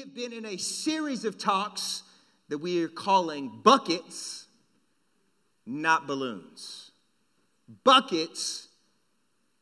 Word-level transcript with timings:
have 0.00 0.14
been 0.14 0.32
in 0.32 0.44
a 0.44 0.56
series 0.56 1.24
of 1.24 1.38
talks 1.38 2.02
that 2.48 2.58
we 2.58 2.82
are 2.84 2.88
calling 2.88 3.60
buckets, 3.62 4.46
not 5.66 6.06
balloons. 6.06 6.92
Buckets, 7.84 8.68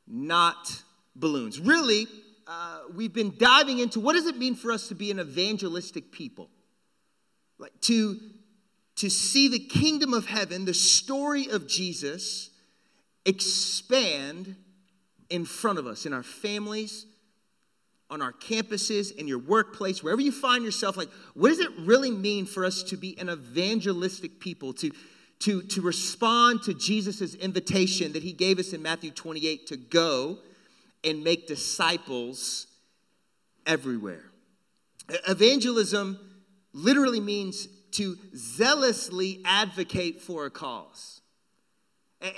not 0.07 0.83
balloons. 1.15 1.59
Really, 1.59 2.07
uh, 2.47 2.81
we've 2.95 3.13
been 3.13 3.35
diving 3.39 3.79
into 3.79 3.99
what 3.99 4.13
does 4.13 4.27
it 4.27 4.37
mean 4.37 4.55
for 4.55 4.71
us 4.71 4.89
to 4.89 4.95
be 4.95 5.11
an 5.11 5.19
evangelistic 5.19 6.13
people? 6.13 6.51
Like 7.59 7.79
to, 7.83 8.21
to 8.97 9.11
see 9.11 9.49
the 9.49 9.59
kingdom 9.59 10.13
of 10.13 10.27
heaven, 10.27 10.65
the 10.65 10.75
story 10.75 11.49
of 11.49 11.67
Jesus, 11.67 12.51
expand 13.25 14.55
in 15.31 15.45
front 15.45 15.79
of 15.79 15.87
us, 15.87 16.07
in 16.07 16.13
our 16.13 16.23
families, 16.23 17.07
on 18.11 18.23
our 18.23 18.33
campuses, 18.33 19.15
in 19.17 19.27
your 19.27 19.39
workplace, 19.39 20.03
wherever 20.03 20.21
you 20.21 20.31
find 20.31 20.65
yourself, 20.65 20.97
like, 20.97 21.09
what 21.35 21.49
does 21.49 21.59
it 21.59 21.71
really 21.81 22.11
mean 22.11 22.47
for 22.47 22.65
us 22.65 22.83
to 22.85 22.97
be 22.97 23.19
an 23.19 23.29
evangelistic 23.29 24.39
people, 24.39 24.73
to, 24.75 24.93
to, 25.41 25.63
to 25.63 25.81
respond 25.81 26.63
to 26.63 26.75
Jesus' 26.75 27.35
invitation 27.35 28.13
that 28.13 28.23
he 28.23 28.33
gave 28.33 28.59
us 28.59 28.73
in 28.73 28.81
Matthew 28.83 29.11
28 29.11 29.67
to 29.69 29.77
go 29.77 30.39
and 31.03 31.25
make 31.25 31.49
disciples 31.49 32.69
everywhere? 33.67 34.31
Evangelism 35.29 36.19
literally 36.73 37.21
means 37.21 37.67
to 37.93 38.17
zealously 38.37 39.41
advocate 39.45 40.21
for 40.21 40.47
a 40.47 40.51
cause. 40.51 41.21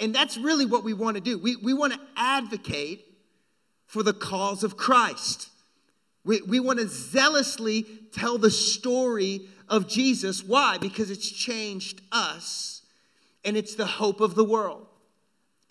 And 0.01 0.15
that's 0.15 0.37
really 0.37 0.67
what 0.67 0.85
we 0.85 0.93
want 0.93 1.17
to 1.17 1.21
do. 1.21 1.39
We, 1.39 1.57
we 1.57 1.75
want 1.75 1.93
to 1.93 2.01
advocate 2.17 3.05
for 3.87 4.03
the 4.03 4.13
cause 4.13 4.65
of 4.65 4.77
Christ. 4.77 5.49
We, 6.29 6.43
we 6.43 6.61
want 6.61 6.79
to 6.79 6.87
zealously 6.87 7.87
tell 8.13 8.37
the 8.37 8.51
story 8.51 9.49
of 9.67 9.89
Jesus. 9.89 10.45
Why? 10.45 10.77
Because 10.77 11.11
it's 11.11 11.31
changed 11.31 12.03
us 12.13 12.83
and 13.47 13.57
it's 13.57 13.77
the 13.77 13.87
hope 13.87 14.21
of 14.21 14.35
the 14.35 14.45
world. 14.45 14.87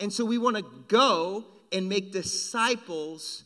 And 0.00 0.12
so 0.12 0.24
we 0.24 0.36
want 0.36 0.56
to 0.56 0.64
go 0.88 1.44
and 1.70 1.88
make 1.88 2.10
disciples 2.10 3.44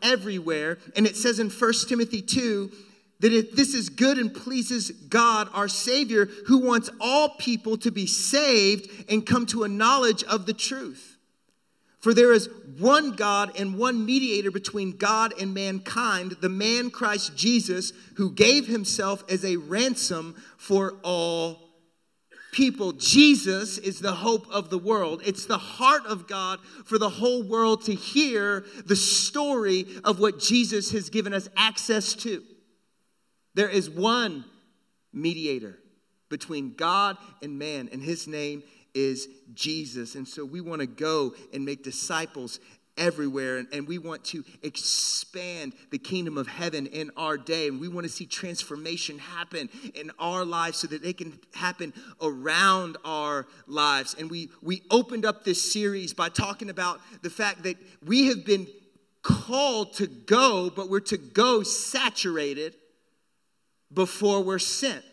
everywhere. 0.00 0.78
And 0.96 1.06
it 1.06 1.14
says 1.14 1.40
in 1.40 1.50
1 1.50 1.72
Timothy 1.86 2.22
2 2.22 2.72
that 3.20 3.54
this 3.54 3.74
is 3.74 3.90
good 3.90 4.16
and 4.16 4.32
pleases 4.32 4.90
God, 4.90 5.50
our 5.52 5.68
Savior, 5.68 6.24
who 6.46 6.64
wants 6.66 6.88
all 7.02 7.34
people 7.36 7.76
to 7.76 7.90
be 7.90 8.06
saved 8.06 9.10
and 9.10 9.26
come 9.26 9.44
to 9.44 9.64
a 9.64 9.68
knowledge 9.68 10.24
of 10.24 10.46
the 10.46 10.54
truth. 10.54 11.17
For 12.00 12.14
there 12.14 12.32
is 12.32 12.48
one 12.78 13.12
God 13.12 13.58
and 13.58 13.76
one 13.76 14.06
mediator 14.06 14.52
between 14.52 14.96
God 14.96 15.34
and 15.40 15.52
mankind, 15.52 16.36
the 16.40 16.48
man 16.48 16.90
Christ 16.90 17.36
Jesus, 17.36 17.92
who 18.16 18.30
gave 18.30 18.66
himself 18.68 19.24
as 19.28 19.44
a 19.44 19.56
ransom 19.56 20.36
for 20.56 20.94
all 21.02 21.68
people. 22.52 22.92
Jesus 22.92 23.78
is 23.78 24.00
the 24.00 24.14
hope 24.14 24.46
of 24.50 24.70
the 24.70 24.78
world. 24.78 25.22
It's 25.24 25.46
the 25.46 25.58
heart 25.58 26.06
of 26.06 26.28
God 26.28 26.60
for 26.84 26.98
the 26.98 27.08
whole 27.08 27.42
world 27.42 27.84
to 27.86 27.94
hear 27.94 28.64
the 28.86 28.96
story 28.96 29.86
of 30.04 30.20
what 30.20 30.38
Jesus 30.38 30.92
has 30.92 31.10
given 31.10 31.34
us 31.34 31.48
access 31.56 32.14
to. 32.14 32.42
There 33.54 33.68
is 33.68 33.90
one 33.90 34.44
mediator 35.12 35.78
between 36.28 36.74
God 36.74 37.16
and 37.42 37.58
man, 37.58 37.88
and 37.90 38.02
his 38.02 38.26
name 38.28 38.62
is 38.98 39.28
Jesus. 39.54 40.16
And 40.16 40.26
so 40.26 40.44
we 40.44 40.60
want 40.60 40.80
to 40.80 40.86
go 40.86 41.34
and 41.54 41.64
make 41.64 41.84
disciples 41.84 42.58
everywhere 42.96 43.58
and, 43.58 43.68
and, 43.72 43.86
we 43.86 43.96
want 43.96 44.24
to 44.24 44.44
expand 44.64 45.72
the 45.92 45.98
kingdom 45.98 46.36
of 46.36 46.48
heaven 46.48 46.86
in 46.86 47.12
our 47.16 47.38
day. 47.38 47.68
And 47.68 47.80
we 47.80 47.86
want 47.86 48.04
to 48.08 48.12
see 48.12 48.26
transformation 48.26 49.20
happen 49.20 49.68
in 49.94 50.10
our 50.18 50.44
lives 50.44 50.78
so 50.78 50.88
that 50.88 51.00
they 51.00 51.12
can 51.12 51.38
happen 51.54 51.94
around 52.20 52.96
our 53.04 53.46
lives. 53.68 54.16
And 54.18 54.28
we 54.28 54.50
we 54.62 54.82
opened 54.90 55.24
up 55.24 55.44
this 55.44 55.72
series 55.72 56.12
by 56.12 56.28
talking 56.28 56.70
about 56.70 57.00
the 57.22 57.30
fact 57.30 57.62
that 57.62 57.76
we 58.04 58.26
have 58.26 58.44
been 58.44 58.66
called 59.22 59.92
to 59.92 60.06
go 60.06 60.70
but 60.74 60.88
we're 60.88 61.00
to 61.00 61.18
go 61.18 61.62
saturated 61.62 62.74
before 63.92 64.42
we're 64.42 64.58
sent 64.58 65.04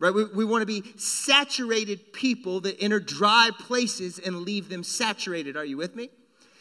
right? 0.00 0.14
We, 0.14 0.24
we 0.26 0.44
want 0.44 0.62
to 0.62 0.66
be 0.66 0.84
saturated 0.96 2.12
people 2.12 2.60
that 2.60 2.80
enter 2.80 3.00
dry 3.00 3.50
places 3.58 4.18
and 4.18 4.42
leave 4.42 4.68
them 4.68 4.84
saturated. 4.84 5.56
Are 5.56 5.64
you 5.64 5.76
with 5.76 5.96
me? 5.96 6.10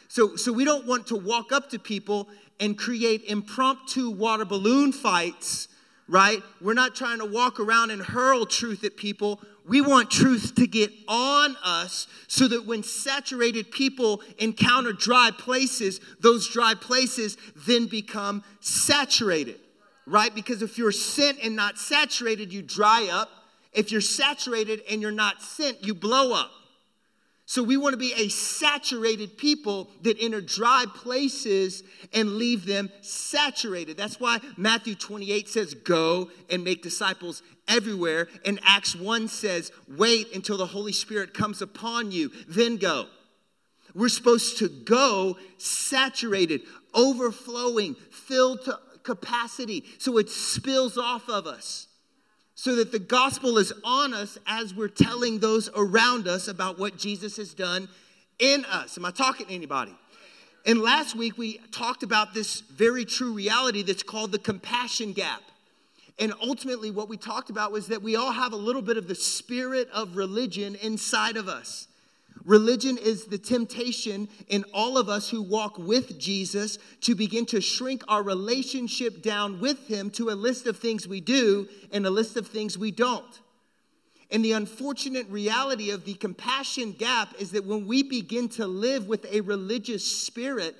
So, 0.07 0.35
so 0.35 0.53
we 0.53 0.63
don't 0.63 0.87
want 0.87 1.07
to 1.07 1.15
walk 1.15 1.51
up 1.51 1.69
to 1.71 1.79
people 1.79 2.29
and 2.59 2.77
create 2.77 3.23
impromptu 3.25 4.09
water 4.09 4.45
balloon 4.45 4.91
fights, 4.91 5.67
right? 6.07 6.41
We're 6.61 6.73
not 6.73 6.95
trying 6.95 7.19
to 7.19 7.25
walk 7.25 7.59
around 7.59 7.91
and 7.91 8.01
hurl 8.01 8.45
truth 8.45 8.83
at 8.83 8.95
people. 8.95 9.41
We 9.67 9.81
want 9.81 10.09
truth 10.09 10.55
to 10.55 10.65
get 10.65 10.91
on 11.07 11.57
us 11.63 12.07
so 12.27 12.47
that 12.47 12.65
when 12.65 12.83
saturated 12.83 13.69
people 13.69 14.21
encounter 14.39 14.93
dry 14.93 15.31
places, 15.37 15.99
those 16.21 16.47
dry 16.47 16.73
places 16.73 17.37
then 17.67 17.87
become 17.87 18.43
saturated 18.61 19.59
right? 20.07 20.33
Because 20.33 20.61
if 20.61 20.77
you're 20.77 20.91
sent 20.91 21.39
and 21.43 21.55
not 21.55 21.77
saturated, 21.77 22.51
you 22.51 22.61
dry 22.61 23.09
up. 23.11 23.29
If 23.73 23.91
you're 23.91 24.01
saturated 24.01 24.81
and 24.89 25.01
you're 25.01 25.11
not 25.11 25.41
sent, 25.41 25.85
you 25.85 25.93
blow 25.93 26.33
up. 26.33 26.49
So 27.45 27.63
we 27.63 27.77
want 27.77 27.93
to 27.93 27.97
be 27.97 28.13
a 28.13 28.27
saturated 28.27 29.37
people 29.37 29.89
that 30.01 30.17
enter 30.19 30.41
dry 30.41 30.85
places 30.93 31.83
and 32.13 32.35
leave 32.35 32.65
them 32.65 32.89
saturated. 33.01 33.95
That's 33.95 34.19
why 34.19 34.39
Matthew 34.57 34.95
28 34.95 35.47
says, 35.47 35.73
Go 35.73 36.29
and 36.49 36.63
make 36.65 36.83
disciples 36.83 37.43
everywhere. 37.69 38.27
And 38.43 38.59
Acts 38.65 38.95
1 38.95 39.29
says, 39.29 39.71
Wait 39.87 40.35
until 40.35 40.57
the 40.57 40.65
Holy 40.65 40.91
Spirit 40.91 41.33
comes 41.33 41.61
upon 41.61 42.11
you, 42.11 42.31
then 42.49 42.75
go. 42.75 43.05
We're 43.95 44.09
supposed 44.09 44.57
to 44.57 44.67
go 44.67 45.37
saturated, 45.57 46.63
overflowing, 46.93 47.95
filled 48.11 48.65
to 48.65 48.77
capacity 49.07 49.85
so 49.97 50.17
it 50.17 50.29
spills 50.29 50.97
off 50.97 51.29
of 51.29 51.47
us. 51.47 51.87
So 52.55 52.75
that 52.75 52.91
the 52.91 52.99
gospel 52.99 53.57
is 53.57 53.71
on 53.83 54.13
us 54.13 54.37
as 54.45 54.73
we're 54.73 54.87
telling 54.87 55.39
those 55.39 55.69
around 55.75 56.27
us 56.27 56.47
about 56.47 56.77
what 56.77 56.97
Jesus 56.97 57.37
has 57.37 57.53
done 57.53 57.87
in 58.39 58.65
us. 58.65 58.97
Am 58.97 59.05
I 59.05 59.11
talking 59.11 59.45
to 59.45 59.53
anybody? 59.53 59.95
And 60.65 60.81
last 60.81 61.15
week 61.15 61.37
we 61.37 61.59
talked 61.71 62.03
about 62.03 62.33
this 62.33 62.61
very 62.61 63.05
true 63.05 63.31
reality 63.31 63.83
that's 63.83 64.03
called 64.03 64.31
the 64.31 64.39
compassion 64.39 65.13
gap. 65.13 65.41
And 66.19 66.33
ultimately, 66.41 66.89
what 66.89 67.09
we 67.09 67.15
talked 67.15 67.51
about 67.51 67.71
was 67.71 67.87
that 67.87 68.01
we 68.01 68.15
all 68.15 68.31
have 68.31 68.51
a 68.51 68.57
little 68.57 68.81
bit 68.81 68.97
of 68.97 69.07
the 69.07 69.13
spirit 69.13 69.87
of 69.93 70.17
religion 70.17 70.75
inside 70.81 71.37
of 71.37 71.47
us. 71.47 71.87
Religion 72.47 72.97
is 72.97 73.25
the 73.25 73.37
temptation 73.37 74.29
in 74.47 74.63
all 74.73 74.97
of 74.97 75.09
us 75.09 75.29
who 75.29 75.41
walk 75.41 75.77
with 75.77 76.17
Jesus 76.17 76.79
to 77.01 77.13
begin 77.13 77.45
to 77.47 77.59
shrink 77.59 78.05
our 78.07 78.23
relationship 78.23 79.21
down 79.21 79.59
with 79.59 79.85
Him 79.89 80.09
to 80.11 80.29
a 80.29 80.31
list 80.31 80.65
of 80.65 80.77
things 80.77 81.05
we 81.05 81.19
do 81.19 81.67
and 81.91 82.07
a 82.07 82.09
list 82.09 82.37
of 82.37 82.47
things 82.47 82.77
we 82.77 82.89
don't. 82.89 83.41
And 84.31 84.45
the 84.45 84.53
unfortunate 84.53 85.27
reality 85.27 85.91
of 85.91 86.05
the 86.05 86.13
compassion 86.13 86.93
gap 86.93 87.33
is 87.37 87.51
that 87.51 87.65
when 87.65 87.85
we 87.85 88.01
begin 88.01 88.47
to 88.49 88.65
live 88.65 89.07
with 89.07 89.25
a 89.29 89.41
religious 89.41 90.09
spirit, 90.09 90.73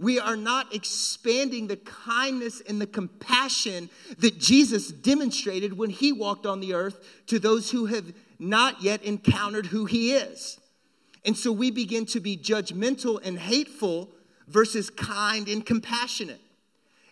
we 0.00 0.18
are 0.18 0.36
not 0.36 0.74
expanding 0.74 1.68
the 1.68 1.76
kindness 1.76 2.62
and 2.68 2.80
the 2.80 2.86
compassion 2.86 3.90
that 4.18 4.40
Jesus 4.40 4.88
demonstrated 4.88 5.78
when 5.78 5.90
he 5.90 6.10
walked 6.10 6.46
on 6.46 6.58
the 6.58 6.74
earth 6.74 6.98
to 7.28 7.38
those 7.38 7.70
who 7.70 7.86
have 7.86 8.12
not 8.40 8.82
yet 8.82 9.04
encountered 9.04 9.66
who 9.66 9.84
he 9.84 10.14
is. 10.14 10.58
And 11.24 11.36
so 11.36 11.52
we 11.52 11.70
begin 11.70 12.06
to 12.06 12.20
be 12.20 12.36
judgmental 12.36 13.24
and 13.24 13.38
hateful 13.38 14.08
versus 14.48 14.90
kind 14.90 15.48
and 15.48 15.64
compassionate. 15.64 16.40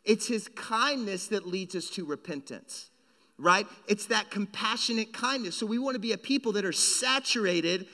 It's 0.05 0.27
his 0.27 0.49
kindness 0.49 1.29
that 1.29 1.47
leads 1.47 1.75
us 1.75 1.91
to 1.91 2.05
repentance, 2.05 2.91
right? 3.39 3.67
It's 3.87 4.07
that 4.07 4.31
compassionate 4.31 5.13
kindness. 5.13 5.57
So 5.57 5.67
we 5.67 5.79
want 5.79 5.95
to 5.95 6.01
be 6.01 6.13
a 6.13 6.19
people 6.19 6.53
that 6.53 6.65
are 6.65 6.73
saturated 6.73 7.87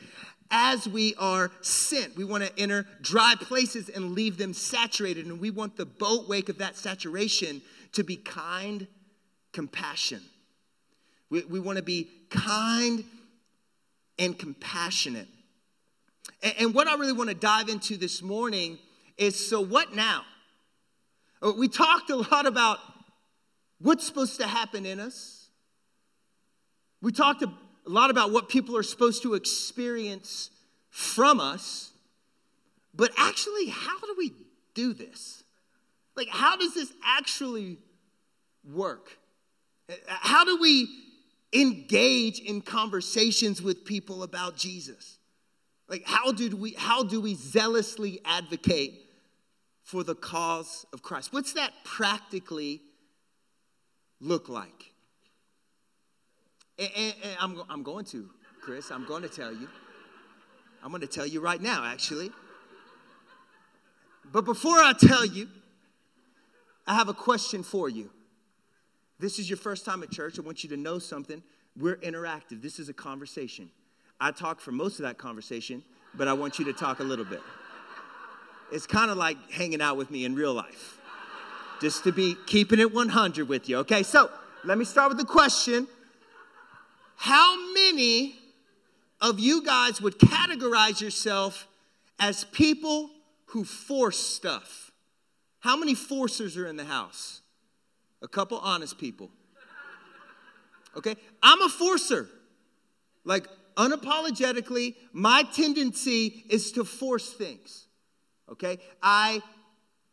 as 0.51 0.89
we 0.89 1.15
are 1.19 1.51
sent. 1.61 2.17
We 2.17 2.25
want 2.25 2.45
to 2.45 2.59
enter 2.59 2.87
dry 3.03 3.35
places 3.39 3.89
and 3.89 4.13
leave 4.13 4.39
them 4.39 4.55
saturated. 4.55 5.27
And 5.27 5.41
we 5.41 5.51
want 5.51 5.77
the 5.77 5.87
boat 5.87 6.29
wake 6.29 6.49
of 6.49 6.59
that 6.59 6.77
saturation 6.77 7.61
to 7.93 8.05
be 8.05 8.17
kind 8.17 8.87
compassion. 9.53 10.23
We, 11.31 11.45
we 11.45 11.61
want 11.61 11.79
to 11.79 11.83
be 11.83 12.09
kind 12.31 13.05
and 14.19 14.39
compassionate. 14.39 15.29
And, 16.47 16.55
and 16.59 16.75
what 16.75 16.87
I 16.87 16.95
really 16.95 17.13
want 17.13 17.29
to 17.29 17.35
dive 17.35 17.69
into 17.69 17.97
this 17.97 18.23
morning 18.23 18.79
is 19.19 19.35
so 19.35 19.61
what 19.61 19.97
now? 19.97 20.23
Uh, 21.43 21.53
we 21.59 21.67
talked 21.67 22.09
a 22.11 22.17
lot 22.17 22.47
about 22.47 22.79
what's 23.81 24.07
supposed 24.07 24.39
to 24.41 24.47
happen 24.47 24.87
in 24.87 25.01
us. 25.01 25.49
We 27.03 27.11
talked 27.11 27.43
a 27.43 27.53
lot 27.85 28.11
about 28.11 28.31
what 28.31 28.49
people 28.49 28.77
are 28.77 28.85
supposed 28.85 29.25
to 29.25 29.35
experience 29.35 30.51
from 30.89 31.41
us. 31.41 31.91
But 32.95 33.11
actually, 33.17 33.67
how 33.67 33.99
do 33.99 34.15
we 34.17 34.33
do 34.73 34.95
this? 34.95 35.43
Like, 36.15 36.29
how 36.29 36.57
does 36.57 36.75
this 36.75 36.93
actually 37.05 37.79
work? 38.73 39.19
How 40.07 40.45
do 40.45 40.59
we 40.61 40.89
engage 41.53 42.39
in 42.39 42.61
conversations 42.61 43.61
with 43.61 43.85
people 43.85 44.23
about 44.23 44.57
Jesus? 44.57 45.19
Like 45.89 46.03
how 46.05 46.33
did 46.33 46.55
we 46.55 46.73
how 46.73 47.03
do 47.03 47.21
we 47.21 47.35
zealously 47.35 48.21
advocate 48.25 49.07
for 49.85 50.03
the 50.03 50.15
cause 50.15 50.85
of 50.93 51.03
Christ? 51.03 51.33
What's 51.33 51.53
that 51.53 51.73
practically 51.85 52.83
look 54.21 54.49
like? 54.49 54.93
And, 56.79 56.91
and, 56.97 57.15
and 57.23 57.37
I'm, 57.41 57.63
I'm 57.71 57.83
going 57.83 58.05
to, 58.07 58.29
Chris, 58.61 58.91
I'm 58.91 59.07
going 59.07 59.23
to 59.23 59.29
tell 59.29 59.53
you. 59.53 59.69
I'm 60.83 60.91
going 60.91 61.01
to 61.01 61.07
tell 61.07 61.27
you 61.27 61.41
right 61.41 61.61
now, 61.61 61.85
actually. 61.85 62.31
But 64.33 64.45
before 64.45 64.77
I 64.77 64.93
tell 64.93 65.25
you, 65.25 65.49
I 66.87 66.95
have 66.95 67.09
a 67.09 67.15
question 67.15 67.63
for 67.63 67.89
you. 67.89 68.11
This 69.19 69.39
is 69.39 69.49
your 69.49 69.57
first 69.57 69.85
time 69.85 70.03
at 70.03 70.11
church. 70.11 70.39
I 70.39 70.43
want 70.43 70.63
you 70.63 70.71
to 70.71 70.77
know 70.77 70.99
something. 70.99 71.43
We're 71.77 71.97
interactive. 71.97 72.61
This 72.61 72.79
is 72.79 72.89
a 72.89 72.93
conversation. 72.93 73.71
I 74.21 74.31
talk 74.31 74.61
for 74.61 74.73
most 74.73 74.99
of 74.99 75.05
that 75.05 75.19
conversation, 75.19 75.83
but 76.15 76.29
I 76.29 76.33
want 76.33 76.59
you 76.59 76.65
to 76.67 76.73
talk 76.73 77.01
a 77.01 77.05
little 77.05 77.25
bit. 77.25 77.43
It's 78.73 78.87
kind 78.87 79.11
of 79.11 79.17
like 79.17 79.51
hanging 79.51 79.81
out 79.81 79.97
with 79.97 80.11
me 80.11 80.25
in 80.25 80.35
real 80.35 80.55
life, 80.55 80.99
just 81.81 82.05
to 82.05 82.13
be 82.13 82.37
keeping 82.47 82.81
it 82.81 82.93
100 82.93 83.49
with 83.49 83.69
you. 83.69 83.79
Okay, 83.79 84.03
so 84.03 84.31
let 84.65 84.79
me 84.79 84.85
start 84.85 85.11
with 85.11 85.19
the 85.19 85.25
question 85.25 85.87
How 87.17 87.57
many 87.73 88.37
of 89.21 89.39
you 89.39 89.63
guys 89.63 90.01
would 90.01 90.19
categorize 90.19 91.01
yourself 91.01 91.69
as 92.19 92.45
people 92.45 93.11
who 93.47 93.65
force 93.65 94.19
stuff? 94.19 94.91
How 95.61 95.77
many 95.77 95.95
forcers 95.95 96.57
are 96.57 96.67
in 96.67 96.77
the 96.77 96.85
house? 96.85 97.41
A 98.23 98.29
couple 98.29 98.59
honest 98.59 98.99
people. 98.99 99.31
Okay? 100.97 101.17
I'm 101.43 101.61
a 101.63 101.69
forcer. 101.69 102.29
Like, 103.25 103.49
unapologetically, 103.77 104.95
my 105.13 105.43
tendency 105.55 106.45
is 106.49 106.73
to 106.73 106.85
force 106.85 107.33
things. 107.33 107.87
Okay? 108.51 108.79
I 109.03 109.43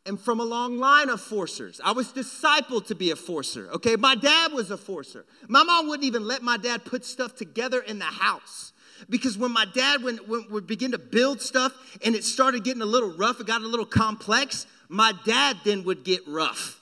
am 0.05 0.17
from 0.17 0.39
a 0.39 0.43
long 0.43 0.77
line 0.77 1.09
of 1.09 1.21
forcers. 1.21 1.79
I 1.83 1.91
was 1.91 2.11
discipled 2.11 2.87
to 2.87 2.95
be 2.95 3.11
a 3.11 3.15
forcer. 3.15 3.69
Okay? 3.73 3.95
My 3.95 4.15
dad 4.15 4.51
was 4.51 4.71
a 4.71 4.77
forcer. 4.77 5.25
My 5.47 5.63
mom 5.63 5.87
wouldn't 5.87 6.05
even 6.05 6.27
let 6.27 6.41
my 6.41 6.57
dad 6.57 6.85
put 6.85 7.05
stuff 7.05 7.35
together 7.35 7.79
in 7.79 7.99
the 7.99 8.05
house. 8.05 8.73
Because 9.09 9.37
when 9.37 9.51
my 9.51 9.65
dad 9.65 10.03
when, 10.03 10.17
when 10.17 10.49
would 10.49 10.67
begin 10.67 10.91
to 10.91 10.97
build 10.97 11.41
stuff 11.41 11.73
and 12.05 12.15
it 12.15 12.23
started 12.23 12.63
getting 12.63 12.81
a 12.81 12.85
little 12.85 13.11
rough, 13.11 13.39
it 13.39 13.47
got 13.47 13.61
a 13.61 13.67
little 13.67 13.85
complex, 13.85 14.65
my 14.87 15.13
dad 15.25 15.57
then 15.63 15.83
would 15.83 16.03
get 16.03 16.21
rough, 16.27 16.79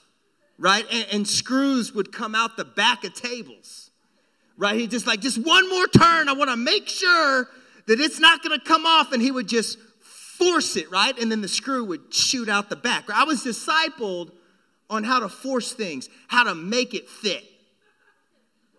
right? 0.58 0.84
And, 0.92 1.06
and 1.12 1.28
screws 1.28 1.92
would 1.94 2.12
come 2.12 2.34
out 2.34 2.56
the 2.56 2.64
back 2.64 3.04
of 3.04 3.14
tables 3.14 3.91
right? 4.56 4.78
He 4.78 4.86
just 4.86 5.06
like, 5.06 5.20
just 5.20 5.38
one 5.38 5.68
more 5.68 5.86
turn. 5.86 6.28
I 6.28 6.32
want 6.32 6.50
to 6.50 6.56
make 6.56 6.88
sure 6.88 7.48
that 7.86 8.00
it's 8.00 8.20
not 8.20 8.42
going 8.42 8.58
to 8.58 8.64
come 8.64 8.86
off. 8.86 9.12
And 9.12 9.22
he 9.22 9.30
would 9.30 9.48
just 9.48 9.78
force 10.00 10.76
it, 10.76 10.90
right? 10.90 11.16
And 11.18 11.30
then 11.30 11.40
the 11.40 11.48
screw 11.48 11.84
would 11.84 12.12
shoot 12.12 12.48
out 12.48 12.68
the 12.68 12.76
back. 12.76 13.08
I 13.10 13.24
was 13.24 13.44
discipled 13.44 14.30
on 14.90 15.04
how 15.04 15.20
to 15.20 15.28
force 15.28 15.72
things, 15.72 16.08
how 16.28 16.44
to 16.44 16.54
make 16.54 16.94
it 16.94 17.08
fit. 17.08 17.44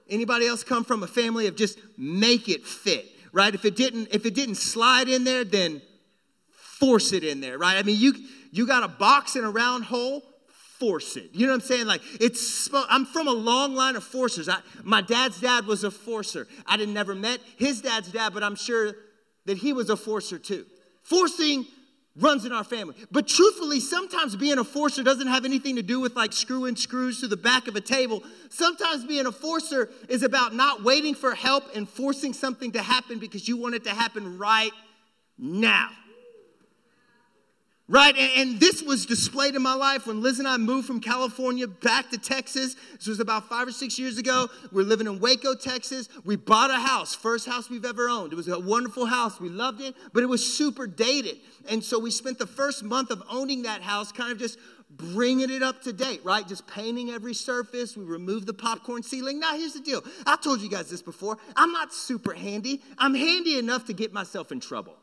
Anybody 0.09 0.45
else 0.45 0.63
come 0.63 0.83
from 0.83 1.01
a 1.01 1.07
family 1.07 1.47
of 1.47 1.55
just 1.55 1.79
make 1.97 2.49
it 2.49 2.65
fit, 2.65 3.05
right? 3.31 3.53
If 3.53 3.65
it 3.65 3.75
didn't, 3.75 4.09
if 4.11 4.25
it 4.25 4.35
didn't 4.35 4.55
slide 4.55 5.07
in 5.07 5.23
there, 5.23 5.43
then 5.43 5.81
force 6.51 7.13
it 7.13 7.23
in 7.23 7.39
there, 7.39 7.57
right? 7.57 7.77
I 7.77 7.83
mean, 7.83 7.99
you 7.99 8.13
you 8.51 8.67
got 8.67 8.83
a 8.83 8.87
box 8.87 9.35
in 9.35 9.43
a 9.43 9.49
round 9.49 9.85
hole, 9.85 10.21
force 10.83 11.15
it. 11.15 11.29
You 11.31 11.45
know 11.45 11.53
what 11.53 11.61
I'm 11.61 11.67
saying? 11.67 11.87
Like 11.87 12.01
it's 12.19 12.69
I'm 12.73 13.05
from 13.05 13.27
a 13.27 13.33
long 13.33 13.73
line 13.73 13.95
of 13.95 14.03
forcers. 14.03 14.49
I, 14.49 14.59
my 14.83 15.01
dad's 15.01 15.39
dad 15.39 15.65
was 15.65 15.85
a 15.85 15.91
forcer. 15.91 16.45
I 16.65 16.75
didn't 16.75 16.93
never 16.93 17.15
met 17.15 17.39
his 17.57 17.81
dad's 17.81 18.11
dad, 18.11 18.33
but 18.33 18.43
I'm 18.43 18.55
sure 18.55 18.93
that 19.45 19.57
he 19.57 19.71
was 19.71 19.89
a 19.89 19.95
forcer 19.95 20.37
too. 20.37 20.65
Forcing 21.01 21.65
runs 22.17 22.45
in 22.45 22.51
our 22.51 22.65
family. 22.65 22.95
But 23.11 23.27
truthfully, 23.27 23.79
sometimes 23.79 24.35
being 24.35 24.57
a 24.57 24.63
forcer 24.63 25.03
doesn't 25.03 25.27
have 25.27 25.45
anything 25.45 25.77
to 25.77 25.81
do 25.81 26.01
with 26.01 26.17
like 26.17 26.33
screwing 26.33 26.75
screws 26.75 27.21
to 27.21 27.27
the 27.29 27.37
back 27.37 27.67
of 27.69 27.77
a 27.77 27.81
table. 27.81 28.21
Sometimes 28.49 29.05
being 29.05 29.25
a 29.25 29.31
forcer 29.31 29.89
is 30.09 30.21
about 30.21 30.53
not 30.53 30.83
waiting 30.83 31.15
for 31.15 31.33
help 31.33 31.63
and 31.75 31.87
forcing 31.87 32.33
something 32.33 32.73
to 32.73 32.81
happen 32.81 33.19
because 33.19 33.47
you 33.47 33.55
want 33.55 33.73
it 33.73 33.85
to 33.85 33.91
happen 33.91 34.37
right 34.37 34.73
now 35.37 35.89
right? 37.93 38.17
And, 38.17 38.31
and, 38.49 38.59
this 38.59 38.81
was 38.81 39.05
displayed 39.05 39.53
in 39.53 39.61
my 39.61 39.75
life 39.75 40.07
when 40.07 40.19
Liz 40.19 40.39
and 40.39 40.47
I 40.47 40.57
moved 40.57 40.87
from 40.87 40.99
California 40.99 41.67
back 41.67 42.09
to 42.09 42.17
Texas. 42.17 42.75
This 42.93 43.05
was 43.05 43.19
about 43.19 43.47
five 43.47 43.67
or 43.67 43.71
six 43.71 43.99
years 43.99 44.17
ago. 44.17 44.49
We're 44.71 44.83
living 44.83 45.05
in 45.05 45.19
Waco, 45.19 45.53
Texas. 45.53 46.09
We 46.25 46.35
bought 46.35 46.71
a 46.71 46.79
house, 46.79 47.13
first 47.13 47.45
house 47.45 47.69
we've 47.69 47.85
ever 47.85 48.09
owned. 48.09 48.33
It 48.33 48.35
was 48.35 48.47
a 48.47 48.59
wonderful 48.59 49.05
house. 49.05 49.39
We 49.39 49.49
loved 49.49 49.79
it, 49.79 49.93
but 50.11 50.23
it 50.23 50.25
was 50.25 50.43
super 50.43 50.87
dated. 50.87 51.37
And 51.69 51.83
so 51.83 51.99
we 51.99 52.09
spent 52.09 52.39
the 52.39 52.47
first 52.47 52.81
month 52.83 53.11
of 53.11 53.21
owning 53.29 53.61
that 53.63 53.83
house 53.83 54.11
kind 54.11 54.31
of 54.31 54.39
just 54.39 54.57
bringing 54.89 55.51
it 55.51 55.61
up 55.61 55.83
to 55.83 55.93
date, 55.93 56.21
right? 56.23 56.47
Just 56.47 56.65
painting 56.65 57.11
every 57.11 57.35
surface. 57.35 57.95
We 57.95 58.05
removed 58.05 58.47
the 58.47 58.55
popcorn 58.55 59.03
ceiling. 59.03 59.39
Now, 59.39 59.55
here's 59.55 59.73
the 59.73 59.81
deal. 59.81 60.03
I've 60.25 60.41
told 60.41 60.61
you 60.61 60.69
guys 60.69 60.89
this 60.89 61.03
before. 61.03 61.37
I'm 61.55 61.71
not 61.71 61.93
super 61.93 62.33
handy. 62.33 62.81
I'm 62.97 63.13
handy 63.13 63.59
enough 63.59 63.85
to 63.85 63.93
get 63.93 64.13
myself 64.13 64.51
in 64.51 64.59
trouble 64.59 64.97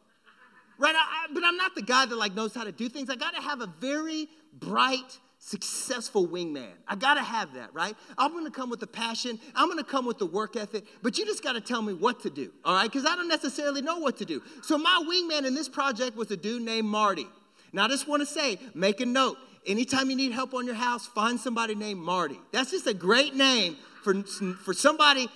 right? 0.81 0.95
I, 0.95 0.99
I, 0.99 1.27
but 1.33 1.45
I'm 1.45 1.57
not 1.57 1.75
the 1.77 1.83
guy 1.83 2.07
that 2.07 2.17
like 2.17 2.35
knows 2.35 2.55
how 2.55 2.65
to 2.65 2.73
do 2.73 2.89
things. 2.89 3.11
I 3.11 3.15
got 3.15 3.35
to 3.35 3.41
have 3.41 3.61
a 3.61 3.69
very 3.81 4.29
bright, 4.59 5.19
successful 5.39 6.27
wingman. 6.27 6.73
I 6.89 6.97
got 6.97 7.15
to 7.15 7.23
have 7.23 7.55
that, 7.55 7.73
right? 7.73 7.95
I'm 8.19 8.33
going 8.33 8.47
to 8.47 8.51
come 8.51 8.71
with 8.71 8.81
the 8.81 8.87
passion. 8.87 9.39
I'm 9.55 9.69
going 9.69 9.79
to 9.79 9.85
come 9.85 10.07
with 10.07 10.19
the 10.19 10.27
work 10.27 10.57
ethic, 10.57 10.85
but 11.03 11.19
you 11.19 11.27
just 11.27 11.45
got 11.45 11.53
to 11.53 11.61
tell 11.61 11.83
me 11.83 11.93
what 11.93 12.21
to 12.23 12.31
do, 12.31 12.51
all 12.65 12.75
right? 12.75 12.91
Because 12.91 13.07
I 13.07 13.15
don't 13.15 13.29
necessarily 13.29 13.83
know 13.83 13.99
what 13.99 14.17
to 14.19 14.25
do. 14.25 14.43
So 14.63 14.79
my 14.79 15.05
wingman 15.07 15.47
in 15.47 15.55
this 15.55 15.69
project 15.69 16.17
was 16.17 16.31
a 16.31 16.37
dude 16.37 16.63
named 16.63 16.89
Marty. 16.89 17.27
Now 17.73 17.85
I 17.85 17.89
just 17.89 18.09
want 18.09 18.21
to 18.21 18.27
say, 18.27 18.59
make 18.75 19.01
a 19.01 19.07
note. 19.07 19.37
Anytime 19.67 20.09
you 20.09 20.17
need 20.17 20.33
help 20.33 20.55
on 20.55 20.65
your 20.65 20.75
house, 20.75 21.07
find 21.07 21.39
somebody 21.39 21.75
named 21.75 22.01
Marty. 22.01 22.41
That's 22.51 22.71
just 22.71 22.87
a 22.87 22.95
great 22.95 23.35
name 23.35 23.77
for, 24.03 24.23
for 24.65 24.73
somebody 24.73 25.29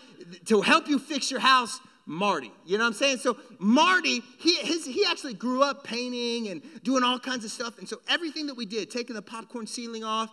to 0.46 0.62
help 0.62 0.88
you 0.88 0.98
fix 0.98 1.30
your 1.30 1.40
house 1.40 1.78
Marty. 2.06 2.52
You 2.66 2.78
know 2.78 2.84
what 2.84 2.88
I'm 2.88 2.94
saying? 2.94 3.18
So 3.18 3.36
Marty, 3.58 4.22
he, 4.38 4.56
his, 4.56 4.84
he 4.84 5.04
actually 5.08 5.34
grew 5.34 5.62
up 5.62 5.84
painting 5.84 6.48
and 6.48 6.62
doing 6.82 7.02
all 7.02 7.18
kinds 7.18 7.44
of 7.44 7.50
stuff. 7.50 7.78
And 7.78 7.88
so 7.88 8.00
everything 8.08 8.46
that 8.46 8.54
we 8.54 8.66
did, 8.66 8.90
taking 8.90 9.14
the 9.14 9.22
popcorn 9.22 9.66
ceiling 9.66 10.04
off, 10.04 10.30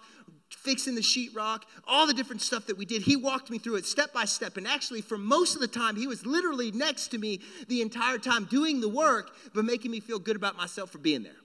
fixing 0.50 0.96
the 0.96 1.02
sheetrock, 1.02 1.64
all 1.88 2.06
the 2.06 2.14
different 2.14 2.42
stuff 2.42 2.68
that 2.68 2.78
we 2.78 2.86
did, 2.86 3.02
he 3.02 3.16
walked 3.16 3.50
me 3.50 3.58
through 3.58 3.76
it 3.76 3.86
step 3.86 4.13
by 4.13 4.25
step. 4.25 4.58
And 4.58 4.68
actually, 4.68 5.01
for 5.01 5.18
most 5.18 5.56
of 5.56 5.62
the 5.62 5.68
time, 5.68 5.96
he 5.96 6.08
was 6.08 6.25
literally 6.25 6.72
next 6.72 7.08
to 7.10 7.18
me 7.18 7.40
the 7.68 7.82
entire 7.82 8.18
time 8.18 8.46
doing 8.46 8.82
the 8.82 8.90
work, 8.90 9.32
but 9.54 9.66
making 9.66 9.92
me 9.92 10.00
feel 10.00 10.20
good 10.20 10.36
about 10.36 10.58
myself 10.58 10.90
for 10.90 10.98
being 10.98 11.24
there. 11.24 11.40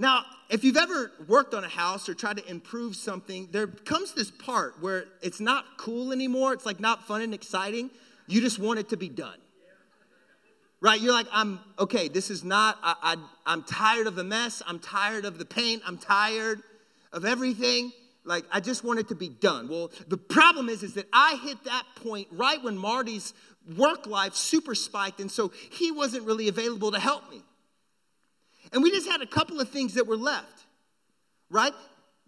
Now, 0.00 0.24
if 0.48 0.62
you've 0.62 0.76
ever 0.76 1.10
worked 1.26 1.54
on 1.54 1.64
a 1.64 1.68
house 1.68 2.08
or 2.08 2.14
tried 2.14 2.36
to 2.36 2.48
improve 2.48 2.94
something, 2.94 3.48
there 3.50 3.66
comes 3.66 4.12
this 4.12 4.30
part 4.30 4.80
where 4.80 5.06
it's 5.22 5.40
not 5.40 5.76
cool 5.76 6.12
anymore. 6.12 6.52
It's 6.52 6.64
like 6.64 6.78
not 6.78 7.08
fun 7.08 7.20
and 7.20 7.34
exciting. 7.34 7.90
You 8.28 8.40
just 8.40 8.60
want 8.60 8.78
it 8.78 8.90
to 8.90 8.96
be 8.96 9.08
done. 9.08 9.36
Right? 10.80 11.00
You're 11.00 11.12
like, 11.12 11.26
I'm 11.32 11.58
okay, 11.80 12.06
this 12.06 12.30
is 12.30 12.44
not, 12.44 12.78
I, 12.80 12.94
I, 13.02 13.16
I'm 13.44 13.64
tired 13.64 14.06
of 14.06 14.14
the 14.14 14.22
mess. 14.22 14.62
I'm 14.64 14.78
tired 14.78 15.24
of 15.24 15.36
the 15.36 15.44
paint. 15.44 15.82
I'm 15.84 15.98
tired 15.98 16.62
of 17.12 17.24
everything. 17.24 17.90
Like, 18.24 18.44
I 18.52 18.60
just 18.60 18.84
want 18.84 19.00
it 19.00 19.08
to 19.08 19.16
be 19.16 19.28
done. 19.28 19.68
Well, 19.68 19.90
the 20.06 20.16
problem 20.16 20.68
is, 20.68 20.84
is 20.84 20.94
that 20.94 21.08
I 21.12 21.40
hit 21.42 21.64
that 21.64 21.82
point 21.96 22.28
right 22.30 22.62
when 22.62 22.78
Marty's 22.78 23.34
work 23.76 24.06
life 24.06 24.34
super 24.34 24.76
spiked, 24.76 25.18
and 25.18 25.30
so 25.30 25.50
he 25.70 25.90
wasn't 25.90 26.24
really 26.24 26.46
available 26.46 26.92
to 26.92 27.00
help 27.00 27.28
me. 27.30 27.42
And 28.72 28.82
we 28.82 28.90
just 28.90 29.08
had 29.08 29.22
a 29.22 29.26
couple 29.26 29.60
of 29.60 29.68
things 29.70 29.94
that 29.94 30.06
were 30.06 30.16
left, 30.16 30.66
right? 31.50 31.72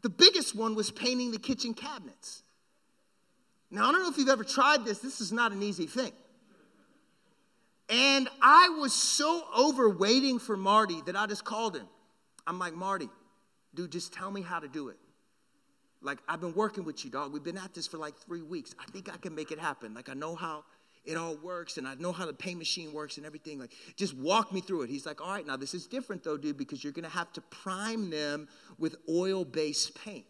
The 0.02 0.08
biggest 0.08 0.54
one 0.54 0.74
was 0.74 0.90
painting 0.90 1.30
the 1.30 1.38
kitchen 1.38 1.74
cabinets. 1.74 2.42
Now, 3.70 3.88
I 3.88 3.92
don't 3.92 4.02
know 4.02 4.08
if 4.08 4.18
you've 4.18 4.28
ever 4.28 4.44
tried 4.44 4.84
this, 4.84 4.98
this 4.98 5.20
is 5.20 5.32
not 5.32 5.52
an 5.52 5.62
easy 5.62 5.86
thing. 5.86 6.12
And 7.88 8.28
I 8.40 8.68
was 8.68 8.92
so 8.92 9.44
over 9.54 9.90
waiting 9.90 10.38
for 10.38 10.56
Marty 10.56 11.00
that 11.06 11.16
I 11.16 11.26
just 11.26 11.44
called 11.44 11.76
him. 11.76 11.88
I'm 12.46 12.58
like, 12.58 12.74
Marty, 12.74 13.08
dude, 13.74 13.90
just 13.90 14.12
tell 14.12 14.30
me 14.30 14.42
how 14.42 14.60
to 14.60 14.68
do 14.68 14.88
it. 14.88 14.96
Like, 16.00 16.18
I've 16.28 16.40
been 16.40 16.54
working 16.54 16.84
with 16.84 17.04
you, 17.04 17.10
dog. 17.10 17.32
We've 17.32 17.42
been 17.42 17.58
at 17.58 17.74
this 17.74 17.86
for 17.86 17.98
like 17.98 18.16
three 18.16 18.42
weeks. 18.42 18.74
I 18.78 18.90
think 18.90 19.12
I 19.12 19.16
can 19.18 19.34
make 19.34 19.50
it 19.50 19.58
happen. 19.58 19.92
Like, 19.92 20.08
I 20.08 20.14
know 20.14 20.34
how 20.34 20.64
it 21.04 21.16
all 21.16 21.36
works 21.36 21.78
and 21.78 21.88
I 21.88 21.94
know 21.94 22.12
how 22.12 22.26
the 22.26 22.32
paint 22.32 22.58
machine 22.58 22.92
works 22.92 23.16
and 23.16 23.26
everything. 23.26 23.58
Like, 23.58 23.72
just 23.96 24.14
walk 24.14 24.52
me 24.52 24.60
through 24.60 24.82
it. 24.82 24.90
He's 24.90 25.06
like, 25.06 25.20
all 25.20 25.32
right, 25.32 25.46
now 25.46 25.56
this 25.56 25.74
is 25.74 25.86
different 25.86 26.22
though, 26.22 26.36
dude, 26.36 26.58
because 26.58 26.84
you're 26.84 26.92
gonna 26.92 27.08
have 27.08 27.32
to 27.34 27.40
prime 27.40 28.10
them 28.10 28.48
with 28.78 28.96
oil 29.08 29.44
based 29.44 29.94
paint. 30.04 30.26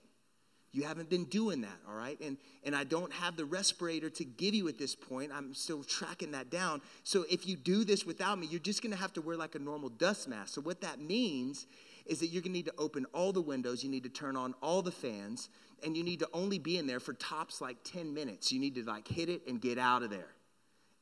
You 0.73 0.85
haven't 0.85 1.11
been 1.11 1.25
doing 1.25 1.63
that, 1.63 1.79
all 1.89 1.97
right? 1.97 2.19
And 2.21 2.37
and 2.63 2.77
I 2.77 2.85
don't 2.85 3.13
have 3.13 3.37
the 3.37 3.45
respirator 3.45 4.09
to 4.11 4.25
give 4.25 4.55
you 4.55 4.69
at 4.69 4.79
this 4.79 4.95
point. 4.95 5.33
I'm 5.35 5.53
still 5.55 5.83
tracking 5.83 6.31
that 6.33 6.51
down. 6.51 6.81
So 7.03 7.25
if 7.29 7.47
you 7.47 7.57
do 7.57 7.85
this 7.85 8.07
without 8.07 8.39
me, 8.39 8.47
you're 8.47 8.61
just 8.61 8.83
gonna 8.83 8.97
have 8.97 9.13
to 9.15 9.21
wear 9.21 9.37
like 9.37 9.57
a 9.57 9.59
normal 9.59 9.89
dust 9.89 10.29
mask. 10.29 10.55
So 10.55 10.61
what 10.61 10.81
that 10.83 11.01
means 11.01 11.67
is 12.07 12.21
that 12.21 12.29
you're 12.29 12.43
gonna 12.43 12.53
need 12.53 12.67
to 12.67 12.75
open 12.79 13.07
all 13.13 13.33
the 13.33 13.41
windows, 13.41 13.83
you 13.83 13.91
need 13.91 14.05
to 14.05 14.09
turn 14.09 14.37
on 14.37 14.55
all 14.63 14.83
the 14.83 14.93
fans, 14.93 15.49
and 15.83 15.97
you 15.97 16.05
need 16.05 16.21
to 16.21 16.29
only 16.33 16.59
be 16.59 16.79
in 16.79 16.87
there 16.87 17.01
for 17.01 17.15
tops 17.15 17.61
like 17.61 17.77
10 17.83 18.15
minutes. 18.15 18.53
You 18.53 18.61
need 18.61 18.77
to 18.77 18.85
like 18.85 19.09
hit 19.09 19.29
it 19.29 19.43
and 19.49 19.61
get 19.61 19.77
out 19.77 20.05
of 20.05 20.11
there. 20.11 20.29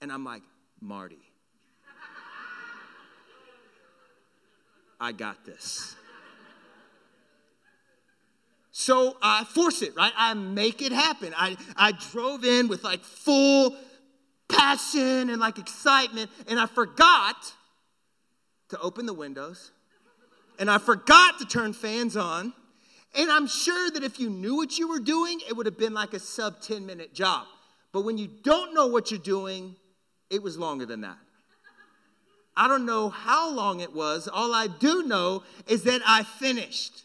And 0.00 0.12
I'm 0.12 0.24
like, 0.24 0.42
Marty, 0.80 1.18
I 5.00 5.12
got 5.12 5.44
this. 5.44 5.96
So 8.70 9.16
I 9.20 9.42
force 9.42 9.82
it, 9.82 9.96
right? 9.96 10.12
I 10.16 10.34
make 10.34 10.82
it 10.82 10.92
happen. 10.92 11.34
I, 11.36 11.56
I 11.76 11.92
drove 11.92 12.44
in 12.44 12.68
with 12.68 12.84
like 12.84 13.02
full 13.02 13.76
passion 14.48 15.30
and 15.30 15.40
like 15.40 15.58
excitement, 15.58 16.30
and 16.46 16.60
I 16.60 16.66
forgot 16.66 17.54
to 18.68 18.80
open 18.80 19.06
the 19.06 19.14
windows, 19.14 19.72
and 20.58 20.70
I 20.70 20.78
forgot 20.78 21.38
to 21.40 21.44
turn 21.44 21.72
fans 21.72 22.16
on. 22.16 22.52
And 23.16 23.30
I'm 23.30 23.46
sure 23.46 23.90
that 23.90 24.04
if 24.04 24.20
you 24.20 24.30
knew 24.30 24.54
what 24.54 24.78
you 24.78 24.88
were 24.88 25.00
doing, 25.00 25.40
it 25.48 25.56
would 25.56 25.66
have 25.66 25.78
been 25.78 25.94
like 25.94 26.14
a 26.14 26.20
sub 26.20 26.60
10 26.60 26.86
minute 26.86 27.12
job. 27.12 27.46
But 27.90 28.02
when 28.02 28.16
you 28.18 28.28
don't 28.44 28.74
know 28.74 28.86
what 28.86 29.10
you're 29.10 29.18
doing, 29.18 29.74
it 30.30 30.42
was 30.42 30.58
longer 30.58 30.86
than 30.86 31.02
that. 31.02 31.18
I 32.56 32.66
don't 32.66 32.86
know 32.86 33.08
how 33.08 33.50
long 33.50 33.80
it 33.80 33.94
was. 33.94 34.26
All 34.26 34.52
I 34.52 34.66
do 34.66 35.04
know 35.04 35.44
is 35.68 35.84
that 35.84 36.02
I 36.04 36.24
finished 36.24 37.04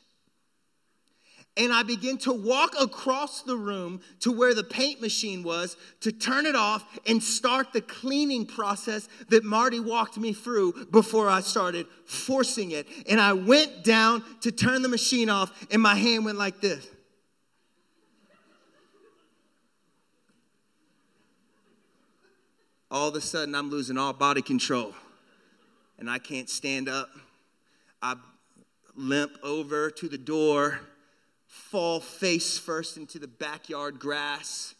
and 1.56 1.72
I 1.72 1.84
begin 1.84 2.18
to 2.20 2.34
walk 2.34 2.74
across 2.80 3.44
the 3.44 3.56
room 3.56 4.02
to 4.22 4.32
where 4.32 4.56
the 4.56 4.64
paint 4.64 5.02
machine 5.02 5.44
was 5.44 5.78
to 6.02 6.12
turn 6.12 6.46
it 6.46 6.56
off 6.56 6.84
and 7.06 7.22
start 7.22 7.74
the 7.74 7.82
cleaning 7.82 8.46
process 8.46 9.08
that 9.30 9.44
Marty 9.44 9.80
walked 9.80 10.18
me 10.18 10.34
through 10.34 10.88
before 10.88 11.30
I 11.30 11.42
started 11.42 11.86
forcing 12.06 12.72
it. 12.72 12.88
And 13.08 13.22
I 13.22 13.34
went 13.34 13.84
down 13.84 14.24
to 14.42 14.52
turn 14.52 14.82
the 14.82 14.90
machine 14.90 15.30
off, 15.30 15.68
and 15.72 15.82
my 15.82 15.96
hand 15.96 16.26
went 16.26 16.40
like 16.40 16.60
this. 16.60 16.88
All 22.94 23.08
of 23.08 23.16
a 23.16 23.22
sudden, 23.22 23.56
I'm 23.56 23.72
losing 23.72 23.98
all 23.98 24.14
body 24.14 24.44
control, 24.44 24.94
and 25.98 26.08
I 26.08 26.20
can't 26.20 26.48
stand 26.48 26.88
up. 26.88 27.10
I 28.04 28.16
limp 28.96 29.32
over 29.42 29.90
to 29.90 30.08
the 30.08 30.18
door 30.20 30.80
fall 31.48 32.00
face 32.00 32.58
first 32.60 32.98
into 32.98 33.18
the 33.18 33.28
backyard 33.28 33.98
grass, 33.98 34.76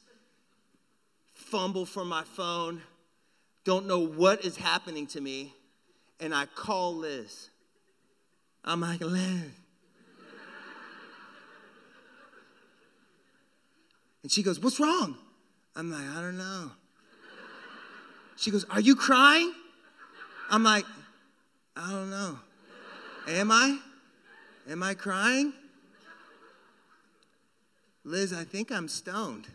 fumble 1.34 1.88
for 1.88 2.06
my 2.06 2.24
phone, 2.24 2.84
don't 3.64 3.88
know 3.88 4.00
what 4.00 4.46
is 4.46 4.58
happening 4.58 5.08
to 5.08 5.20
me, 5.20 5.52
and 6.20 6.36
I 6.36 6.46
call 6.46 6.96
Liz. 6.96 7.50
I'm 8.64 8.82
like, 8.82 9.02
Liz. 9.02 9.42
And 14.22 14.32
she 14.32 14.44
goes, 14.44 14.60
What's 14.60 14.80
wrong? 14.80 15.18
I'm 15.76 15.92
like, 15.92 16.08
I 16.16 16.22
don't 16.22 16.38
know. 16.38 16.72
She 18.44 18.52
goes, 18.52 18.66
Are 18.70 18.82
you 18.82 18.98
crying? 18.98 19.54
I'm 20.52 20.64
like, 20.64 20.84
I 21.78 21.90
don't 21.92 22.10
know. 22.10 22.38
Am 23.26 23.50
I? 23.50 23.80
Am 24.70 24.84
I 24.84 24.96
crying? 24.96 25.54
Liz, 28.04 28.34
I 28.34 28.44
think 28.44 28.70
I'm 28.70 28.90
stoned. 28.90 29.48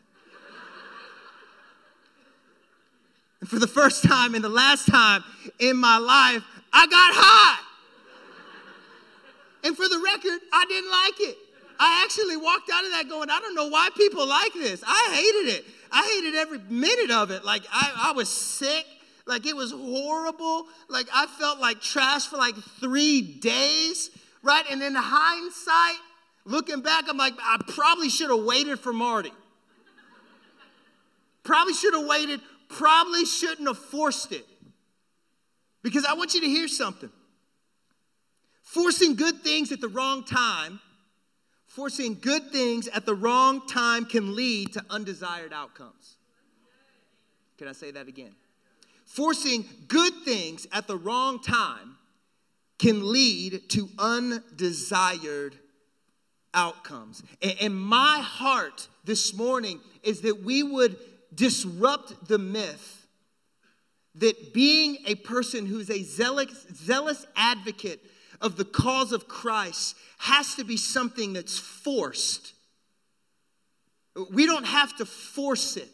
and 3.42 3.50
for 3.50 3.58
the 3.58 3.66
first 3.66 4.04
time 4.04 4.34
and 4.34 4.42
the 4.42 4.48
last 4.48 4.86
time 4.88 5.22
in 5.58 5.76
my 5.76 5.98
life, 5.98 6.42
I 6.72 6.86
got 6.86 7.12
high. 7.14 7.62
and 9.64 9.76
for 9.76 9.86
the 9.86 9.98
record, 9.98 10.40
I 10.50 10.64
didn't 10.66 10.90
like 10.90 11.28
it. 11.28 11.36
I 11.78 12.02
actually 12.04 12.38
walked 12.38 12.70
out 12.72 12.86
of 12.86 12.92
that 12.92 13.06
going, 13.06 13.28
I 13.28 13.38
don't 13.38 13.54
know 13.54 13.68
why 13.68 13.90
people 13.98 14.26
like 14.26 14.54
this. 14.54 14.82
I 14.86 15.10
hated 15.12 15.58
it. 15.58 15.64
I 15.92 16.20
hated 16.22 16.34
every 16.34 16.58
minute 16.68 17.10
of 17.10 17.30
it. 17.30 17.44
Like, 17.44 17.62
I, 17.70 18.10
I 18.10 18.12
was 18.12 18.28
sick. 18.28 18.84
Like, 19.26 19.46
it 19.46 19.54
was 19.54 19.72
horrible. 19.72 20.66
Like, 20.88 21.06
I 21.14 21.26
felt 21.26 21.58
like 21.60 21.80
trash 21.80 22.26
for 22.26 22.36
like 22.36 22.54
three 22.80 23.20
days, 23.20 24.10
right? 24.42 24.64
And 24.70 24.82
in 24.82 24.94
hindsight, 24.94 26.00
Looking 26.48 26.80
back, 26.80 27.04
I'm 27.08 27.18
like, 27.18 27.34
I 27.42 27.58
probably 27.68 28.08
should 28.08 28.30
have 28.30 28.42
waited 28.42 28.80
for 28.80 28.90
Marty. 28.90 29.32
Probably 31.42 31.74
should 31.74 31.92
have 31.92 32.06
waited, 32.06 32.40
probably 32.70 33.26
shouldn't 33.26 33.68
have 33.68 33.76
forced 33.76 34.32
it. 34.32 34.46
Because 35.82 36.06
I 36.06 36.14
want 36.14 36.32
you 36.32 36.40
to 36.40 36.46
hear 36.46 36.66
something. 36.66 37.10
Forcing 38.62 39.14
good 39.14 39.42
things 39.42 39.72
at 39.72 39.82
the 39.82 39.88
wrong 39.88 40.24
time, 40.24 40.80
forcing 41.68 42.18
good 42.20 42.50
things 42.50 42.88
at 42.88 43.06
the 43.06 43.14
wrong 43.14 43.66
time 43.66 44.04
can 44.04 44.34
lead 44.34 44.72
to 44.72 44.84
undesired 44.90 45.52
outcomes. 45.52 46.16
Can 47.56 47.68
I 47.68 47.72
say 47.72 47.90
that 47.92 48.08
again? 48.08 48.34
Forcing 49.04 49.64
good 49.86 50.12
things 50.24 50.66
at 50.72 50.86
the 50.86 50.96
wrong 50.96 51.40
time 51.40 51.96
can 52.78 53.12
lead 53.12 53.68
to 53.70 53.88
undesired 53.98 55.56
outcomes. 56.54 57.22
And 57.60 57.76
my 57.76 58.20
heart 58.20 58.88
this 59.04 59.34
morning 59.34 59.80
is 60.02 60.22
that 60.22 60.42
we 60.42 60.62
would 60.62 60.96
disrupt 61.34 62.28
the 62.28 62.38
myth 62.38 63.06
that 64.14 64.52
being 64.52 64.98
a 65.06 65.14
person 65.14 65.66
who's 65.66 65.90
a 65.90 66.02
zealous, 66.02 66.66
zealous 66.74 67.26
advocate 67.36 68.00
of 68.40 68.56
the 68.56 68.64
cause 68.64 69.12
of 69.12 69.28
Christ 69.28 69.96
has 70.18 70.54
to 70.56 70.64
be 70.64 70.76
something 70.76 71.32
that's 71.32 71.58
forced. 71.58 72.54
We 74.32 74.46
don't 74.46 74.66
have 74.66 74.96
to 74.98 75.04
force 75.04 75.76
it. 75.76 75.88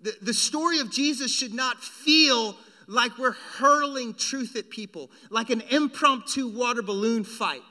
The, 0.00 0.14
the 0.22 0.34
story 0.34 0.80
of 0.80 0.90
Jesus 0.90 1.34
should 1.34 1.54
not 1.54 1.82
feel 1.82 2.56
like 2.86 3.16
we're 3.18 3.32
hurling 3.32 4.14
truth 4.14 4.56
at 4.56 4.70
people, 4.70 5.10
like 5.30 5.50
an 5.50 5.62
impromptu 5.70 6.48
water 6.48 6.82
balloon 6.82 7.24
fight 7.24 7.62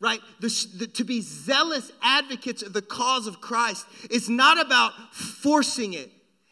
right? 0.00 0.20
The, 0.40 0.66
the, 0.76 0.86
to 0.88 1.04
be 1.04 1.20
zealous 1.20 1.90
advocates 2.02 2.62
of 2.62 2.72
the 2.72 2.82
cause 2.82 3.26
of 3.26 3.40
Christ 3.40 3.86
is 4.10 4.28
not 4.28 4.60
about 4.60 4.92
forcing 5.14 5.94
it, 5.94 6.10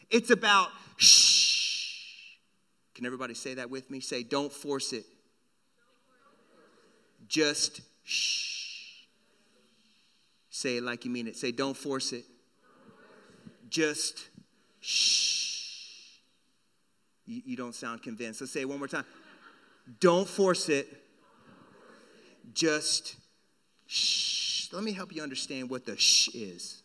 it's 0.09 0.29
about 0.29 0.69
shh. 0.97 2.35
Can 2.93 3.05
everybody 3.05 3.33
say 3.33 3.55
that 3.55 3.69
with 3.69 3.91
me? 3.91 3.99
Say, 3.99 4.23
don't 4.23 4.53
force 4.53 4.93
it. 4.93 5.05
Just 7.27 7.81
shh. 8.03 9.03
Say 10.49 10.77
it 10.77 10.83
like 10.83 11.05
you 11.05 11.11
mean 11.11 11.27
it. 11.27 11.35
Say, 11.35 11.51
don't 11.51 11.75
force 11.75 12.13
it. 12.13 12.25
Just 13.69 14.29
shh. 14.79 16.19
You, 17.25 17.41
you 17.45 17.57
don't 17.57 17.75
sound 17.75 18.03
convinced. 18.03 18.41
Let's 18.41 18.53
say 18.53 18.61
it 18.61 18.69
one 18.69 18.79
more 18.79 18.87
time. 18.87 19.05
Don't 19.99 20.27
force 20.27 20.69
it. 20.69 20.87
Just 22.53 23.15
shh. 23.87 24.71
Let 24.71 24.83
me 24.83 24.93
help 24.93 25.13
you 25.13 25.21
understand 25.21 25.69
what 25.69 25.85
the 25.85 25.97
shh 25.97 26.29
is. 26.33 26.81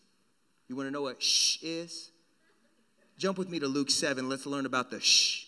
You 0.68 0.76
want 0.76 0.86
to 0.86 0.90
know 0.90 1.02
what 1.02 1.22
shh 1.22 1.58
is? 1.62 2.10
Jump 3.18 3.36
with 3.38 3.50
me 3.50 3.58
to 3.58 3.66
Luke 3.66 3.90
7. 3.90 4.28
Let's 4.28 4.46
learn 4.46 4.66
about 4.66 4.90
the 4.90 5.00
shh. 5.00 5.46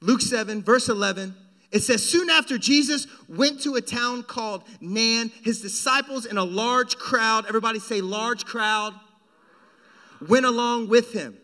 Luke 0.00 0.20
7, 0.20 0.62
verse 0.62 0.88
11. 0.88 1.34
It 1.72 1.80
says, 1.82 2.08
Soon 2.08 2.30
after 2.30 2.58
Jesus 2.58 3.06
went 3.28 3.60
to 3.62 3.74
a 3.74 3.80
town 3.80 4.22
called 4.22 4.64
Nain, 4.80 5.30
his 5.42 5.60
disciples 5.60 6.26
and 6.26 6.38
a 6.38 6.44
large 6.44 6.96
crowd, 6.96 7.46
everybody 7.46 7.78
say 7.78 8.00
large 8.00 8.44
crowd, 8.44 8.94
went 10.26 10.46
along 10.46 10.88
with 10.88 11.12
him. 11.12 11.36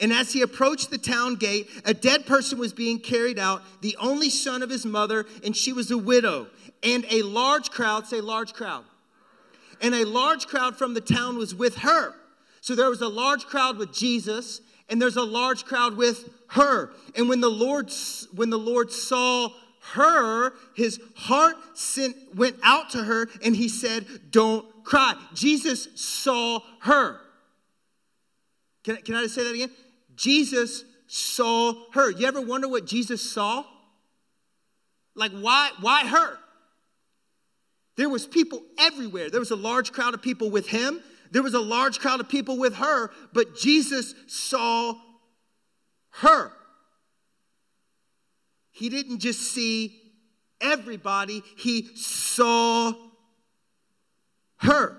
And 0.00 0.12
as 0.12 0.32
he 0.32 0.42
approached 0.42 0.90
the 0.90 0.98
town 0.98 1.36
gate, 1.36 1.68
a 1.84 1.94
dead 1.94 2.26
person 2.26 2.58
was 2.58 2.72
being 2.72 2.98
carried 2.98 3.38
out, 3.38 3.62
the 3.80 3.96
only 3.98 4.30
son 4.30 4.62
of 4.62 4.70
his 4.70 4.84
mother, 4.84 5.26
and 5.44 5.56
she 5.56 5.72
was 5.72 5.90
a 5.90 5.98
widow. 5.98 6.48
And 6.82 7.06
a 7.10 7.22
large 7.22 7.70
crowd, 7.70 8.06
say 8.06 8.20
large 8.20 8.52
crowd. 8.52 8.84
And 9.80 9.94
a 9.94 10.04
large 10.04 10.46
crowd 10.46 10.76
from 10.76 10.94
the 10.94 11.00
town 11.00 11.38
was 11.38 11.54
with 11.54 11.76
her. 11.76 12.14
So 12.60 12.74
there 12.74 12.90
was 12.90 13.00
a 13.00 13.08
large 13.08 13.46
crowd 13.46 13.78
with 13.78 13.92
Jesus, 13.92 14.60
and 14.88 15.00
there's 15.00 15.16
a 15.16 15.22
large 15.22 15.64
crowd 15.64 15.96
with 15.96 16.28
her. 16.48 16.90
And 17.14 17.28
when 17.28 17.40
the 17.40 17.48
Lord 17.50 17.90
when 18.34 18.50
the 18.50 18.58
Lord 18.58 18.90
saw 18.90 19.50
her, 19.92 20.52
his 20.74 21.00
heart 21.14 21.56
sent, 21.74 22.16
went 22.34 22.56
out 22.62 22.90
to 22.90 22.98
her, 23.02 23.28
and 23.44 23.54
he 23.54 23.68
said, 23.68 24.06
Don't 24.30 24.66
cry. 24.84 25.14
Jesus 25.34 25.88
saw 25.94 26.60
her. 26.80 27.20
Can, 28.84 28.96
can 28.96 29.14
I 29.14 29.22
just 29.22 29.34
say 29.34 29.44
that 29.44 29.54
again? 29.54 29.70
Jesus 30.14 30.84
saw 31.06 31.74
her. 31.92 32.10
You 32.10 32.26
ever 32.26 32.40
wonder 32.40 32.68
what 32.68 32.86
Jesus 32.86 33.30
saw? 33.30 33.64
Like, 35.14 35.32
why, 35.32 35.70
why 35.80 36.06
her? 36.06 36.38
There 37.96 38.08
was 38.08 38.26
people 38.26 38.62
everywhere. 38.78 39.30
There 39.30 39.40
was 39.40 39.50
a 39.50 39.56
large 39.56 39.92
crowd 39.92 40.14
of 40.14 40.22
people 40.22 40.50
with 40.50 40.68
him. 40.68 41.00
There 41.30 41.42
was 41.42 41.54
a 41.54 41.60
large 41.60 41.98
crowd 41.98 42.20
of 42.20 42.28
people 42.28 42.58
with 42.58 42.74
her, 42.76 43.10
but 43.32 43.56
Jesus 43.56 44.14
saw 44.26 44.94
her. 46.10 46.52
He 48.76 48.90
didn't 48.90 49.20
just 49.20 49.40
see 49.40 49.98
everybody, 50.60 51.42
he 51.56 51.88
saw 51.96 52.92
her. 54.58 54.98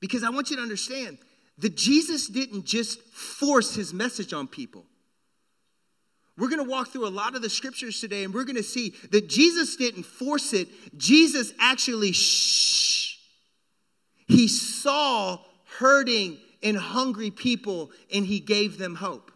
Because 0.00 0.24
I 0.24 0.30
want 0.30 0.50
you 0.50 0.56
to 0.56 0.62
understand 0.62 1.18
that 1.58 1.76
Jesus 1.76 2.26
didn't 2.26 2.66
just 2.66 3.00
force 3.12 3.76
his 3.76 3.94
message 3.94 4.32
on 4.32 4.48
people. 4.48 4.84
We're 6.36 6.48
going 6.48 6.64
to 6.64 6.68
walk 6.68 6.88
through 6.88 7.06
a 7.06 7.10
lot 7.10 7.36
of 7.36 7.42
the 7.42 7.48
scriptures 7.48 8.00
today 8.00 8.24
and 8.24 8.34
we're 8.34 8.44
going 8.44 8.56
to 8.56 8.64
see 8.64 8.92
that 9.12 9.28
Jesus 9.28 9.76
didn't 9.76 10.02
force 10.02 10.52
it. 10.52 10.66
Jesus 10.98 11.52
actually 11.60 12.10
shh. 12.10 13.18
He 14.26 14.48
saw 14.48 15.38
hurting 15.78 16.38
and 16.60 16.76
hungry 16.76 17.30
people 17.30 17.92
and 18.12 18.26
he 18.26 18.40
gave 18.40 18.78
them 18.78 18.96
hope. 18.96 19.30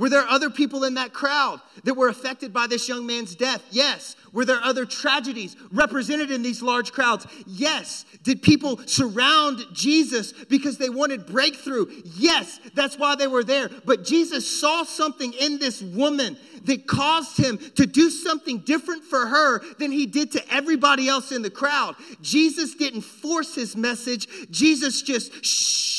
Were 0.00 0.08
there 0.08 0.26
other 0.26 0.48
people 0.48 0.84
in 0.84 0.94
that 0.94 1.12
crowd 1.12 1.60
that 1.84 1.92
were 1.92 2.08
affected 2.08 2.54
by 2.54 2.66
this 2.66 2.88
young 2.88 3.06
man's 3.06 3.36
death? 3.36 3.62
Yes. 3.70 4.16
Were 4.32 4.46
there 4.46 4.62
other 4.62 4.86
tragedies 4.86 5.56
represented 5.70 6.30
in 6.30 6.42
these 6.42 6.62
large 6.62 6.90
crowds? 6.90 7.26
Yes. 7.46 8.06
Did 8.22 8.40
people 8.40 8.80
surround 8.86 9.60
Jesus 9.74 10.32
because 10.32 10.78
they 10.78 10.88
wanted 10.88 11.26
breakthrough? 11.26 11.84
Yes. 12.16 12.60
That's 12.74 12.96
why 12.98 13.14
they 13.14 13.26
were 13.26 13.44
there. 13.44 13.68
But 13.84 14.06
Jesus 14.06 14.60
saw 14.60 14.84
something 14.84 15.34
in 15.34 15.58
this 15.58 15.82
woman 15.82 16.38
that 16.64 16.86
caused 16.86 17.36
him 17.36 17.58
to 17.76 17.84
do 17.84 18.08
something 18.08 18.60
different 18.60 19.04
for 19.04 19.26
her 19.26 19.60
than 19.78 19.92
he 19.92 20.06
did 20.06 20.32
to 20.32 20.42
everybody 20.54 21.10
else 21.10 21.30
in 21.30 21.42
the 21.42 21.50
crowd. 21.50 21.94
Jesus 22.22 22.74
didn't 22.74 23.02
force 23.02 23.54
his 23.54 23.76
message, 23.76 24.26
Jesus 24.50 25.02
just 25.02 25.44
shh 25.44 25.90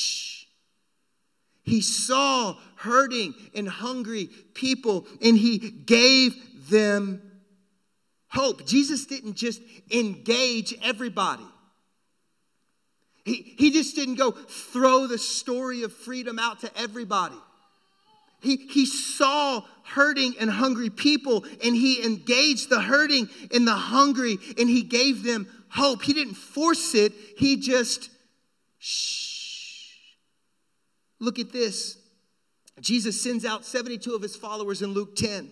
he 1.64 1.82
saw 1.82 2.58
hurting 2.82 3.34
and 3.54 3.68
hungry 3.68 4.30
people 4.54 5.06
and 5.22 5.38
he 5.38 5.58
gave 5.58 6.70
them 6.70 7.22
hope. 8.28 8.66
Jesus 8.66 9.06
didn't 9.06 9.36
just 9.36 9.62
engage 9.92 10.74
everybody. 10.84 11.46
He, 13.24 13.54
he 13.58 13.72
just 13.72 13.96
didn't 13.96 14.16
go 14.16 14.32
throw 14.32 15.06
the 15.06 15.18
story 15.18 15.84
of 15.84 15.94
freedom 15.94 16.40
out 16.40 16.62
to 16.62 16.72
everybody. 16.78 17.36
He, 18.42 18.56
he 18.56 18.88
saw 18.88 19.64
hurting 19.84 20.36
and 20.40 20.50
hungry 20.50 20.90
people 20.90 21.46
and 21.64 21.76
he 21.76 22.04
engaged 22.04 22.70
the 22.70 22.82
hurting 22.82 23.30
and 23.54 23.68
the 23.68 23.74
hungry 23.74 24.40
and 24.58 24.68
he 24.68 24.82
gave 24.82 25.24
them 25.24 25.48
hope. 25.70 26.02
He 26.02 26.14
didn't 26.14 26.34
force 26.34 26.96
it, 26.96 27.14
he 27.38 27.58
just 27.58 28.10
shh 28.80 29.32
Look 31.22 31.38
at 31.38 31.54
this. 31.54 32.01
Jesus 32.80 33.22
sends 33.22 33.46
out 33.46 33.66
72 33.66 34.14
of 34.14 34.22
his 34.22 34.36
followers 34.36 34.82
in 34.82 34.92
Luke 34.92 35.16
10. 35.16 35.52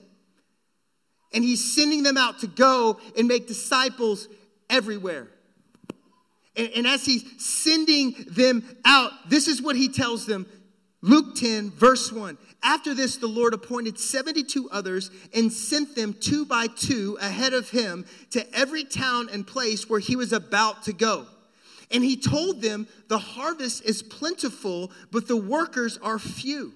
And 1.33 1.43
he's 1.43 1.75
sending 1.75 2.03
them 2.03 2.17
out 2.17 2.39
to 2.39 2.47
go 2.47 2.99
and 3.17 3.27
make 3.27 3.47
disciples 3.47 4.27
everywhere. 4.69 5.27
And, 6.55 6.69
and, 6.75 6.87
as 6.87 7.05
he's 7.05 7.23
sending 7.37 8.15
them 8.31 8.63
out, 8.83 9.11
this 9.29 9.47
is 9.47 9.61
what 9.61 9.75
he 9.75 9.89
tells 9.89 10.25
them 10.25 10.47
Luke 11.01 11.35
10, 11.35 11.71
verse 11.71 12.11
1. 12.11 12.37
After 12.61 12.93
this, 12.93 13.17
the 13.17 13.27
Lord 13.27 13.53
appointed 13.53 13.97
72 13.97 14.69
others 14.69 15.11
and 15.33 15.53
sent 15.53 15.95
them 15.95 16.13
two 16.19 16.45
by 16.45 16.67
two 16.67 17.17
ahead 17.21 17.53
of 17.53 17.69
him 17.69 18.05
to 18.31 18.45
every 18.53 18.83
town 18.83 19.29
and 19.31 19.47
place 19.47 19.89
where 19.89 19.99
he 19.99 20.15
was 20.15 20.33
about 20.33 20.83
to 20.83 20.93
go. 20.93 21.25
And 21.91 22.03
he 22.03 22.17
told 22.17 22.61
them, 22.61 22.87
The 23.07 23.17
harvest 23.17 23.85
is 23.85 24.03
plentiful, 24.03 24.91
but 25.11 25.27
the 25.27 25.37
workers 25.37 25.97
are 26.01 26.19
few. 26.19 26.73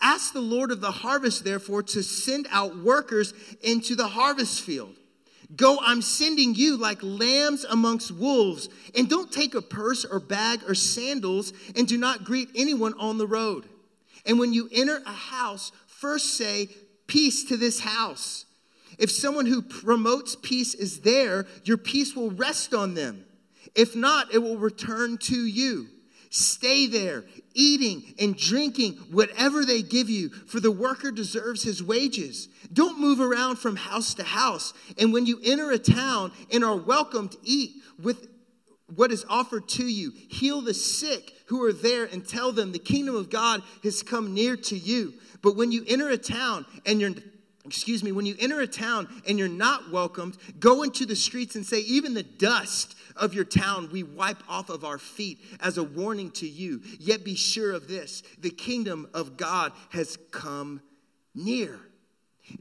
Ask 0.00 0.32
the 0.32 0.40
Lord 0.40 0.70
of 0.70 0.80
the 0.80 0.90
harvest, 0.90 1.44
therefore, 1.44 1.82
to 1.84 2.02
send 2.02 2.46
out 2.50 2.76
workers 2.76 3.32
into 3.62 3.94
the 3.94 4.08
harvest 4.08 4.60
field. 4.60 4.94
Go, 5.54 5.78
I'm 5.80 6.02
sending 6.02 6.54
you 6.54 6.76
like 6.76 6.98
lambs 7.02 7.64
amongst 7.64 8.10
wolves. 8.10 8.68
And 8.94 9.08
don't 9.08 9.30
take 9.30 9.54
a 9.54 9.62
purse 9.62 10.04
or 10.04 10.18
bag 10.20 10.60
or 10.66 10.74
sandals, 10.74 11.52
and 11.76 11.86
do 11.86 11.96
not 11.96 12.24
greet 12.24 12.50
anyone 12.54 12.94
on 12.98 13.18
the 13.18 13.26
road. 13.26 13.68
And 14.24 14.38
when 14.38 14.52
you 14.52 14.68
enter 14.72 15.00
a 15.06 15.12
house, 15.12 15.72
first 15.86 16.34
say, 16.34 16.68
Peace 17.06 17.44
to 17.44 17.56
this 17.56 17.80
house. 17.80 18.46
If 18.98 19.10
someone 19.10 19.46
who 19.46 19.62
promotes 19.62 20.36
peace 20.36 20.74
is 20.74 21.00
there, 21.00 21.46
your 21.64 21.76
peace 21.76 22.16
will 22.16 22.30
rest 22.30 22.74
on 22.74 22.94
them. 22.94 23.24
If 23.74 23.94
not, 23.94 24.34
it 24.34 24.38
will 24.38 24.56
return 24.56 25.18
to 25.18 25.36
you. 25.36 25.88
Stay 26.36 26.86
there, 26.86 27.24
eating 27.54 28.14
and 28.18 28.36
drinking 28.36 28.92
whatever 29.10 29.64
they 29.64 29.80
give 29.80 30.10
you, 30.10 30.28
for 30.28 30.60
the 30.60 30.70
worker 30.70 31.10
deserves 31.10 31.62
his 31.62 31.82
wages. 31.82 32.48
Don't 32.70 33.00
move 33.00 33.20
around 33.20 33.56
from 33.56 33.74
house 33.74 34.12
to 34.12 34.22
house. 34.22 34.74
And 34.98 35.14
when 35.14 35.24
you 35.24 35.40
enter 35.42 35.70
a 35.70 35.78
town 35.78 36.32
and 36.52 36.62
are 36.62 36.76
welcomed, 36.76 37.36
eat 37.42 37.76
with 38.02 38.28
what 38.94 39.12
is 39.12 39.24
offered 39.30 39.66
to 39.70 39.86
you, 39.86 40.12
heal 40.28 40.60
the 40.60 40.74
sick 40.74 41.32
who 41.46 41.64
are 41.64 41.72
there 41.72 42.04
and 42.04 42.28
tell 42.28 42.52
them 42.52 42.70
the 42.70 42.78
kingdom 42.78 43.16
of 43.16 43.30
God 43.30 43.62
has 43.82 44.02
come 44.02 44.34
near 44.34 44.58
to 44.58 44.76
you. 44.76 45.14
But 45.40 45.56
when 45.56 45.72
you 45.72 45.86
enter 45.88 46.10
a 46.10 46.18
town 46.18 46.66
and 46.84 47.00
you're 47.00 47.12
excuse 47.64 48.04
me, 48.04 48.12
when 48.12 48.26
you 48.26 48.36
enter 48.38 48.60
a 48.60 48.66
town 48.66 49.08
and 49.26 49.38
you're 49.38 49.48
not 49.48 49.90
welcomed, 49.90 50.36
go 50.60 50.82
into 50.82 51.04
the 51.04 51.16
streets 51.16 51.56
and 51.56 51.66
say, 51.66 51.80
even 51.80 52.14
the 52.14 52.22
dust 52.22 52.95
of 53.16 53.34
your 53.34 53.44
town 53.44 53.90
we 53.90 54.02
wipe 54.02 54.42
off 54.48 54.70
of 54.70 54.84
our 54.84 54.98
feet 54.98 55.40
as 55.60 55.78
a 55.78 55.84
warning 55.84 56.30
to 56.32 56.48
you. 56.48 56.82
Yet 56.98 57.24
be 57.24 57.34
sure 57.34 57.72
of 57.72 57.88
this 57.88 58.22
the 58.38 58.50
kingdom 58.50 59.08
of 59.14 59.36
God 59.36 59.72
has 59.90 60.18
come 60.30 60.80
near. 61.34 61.80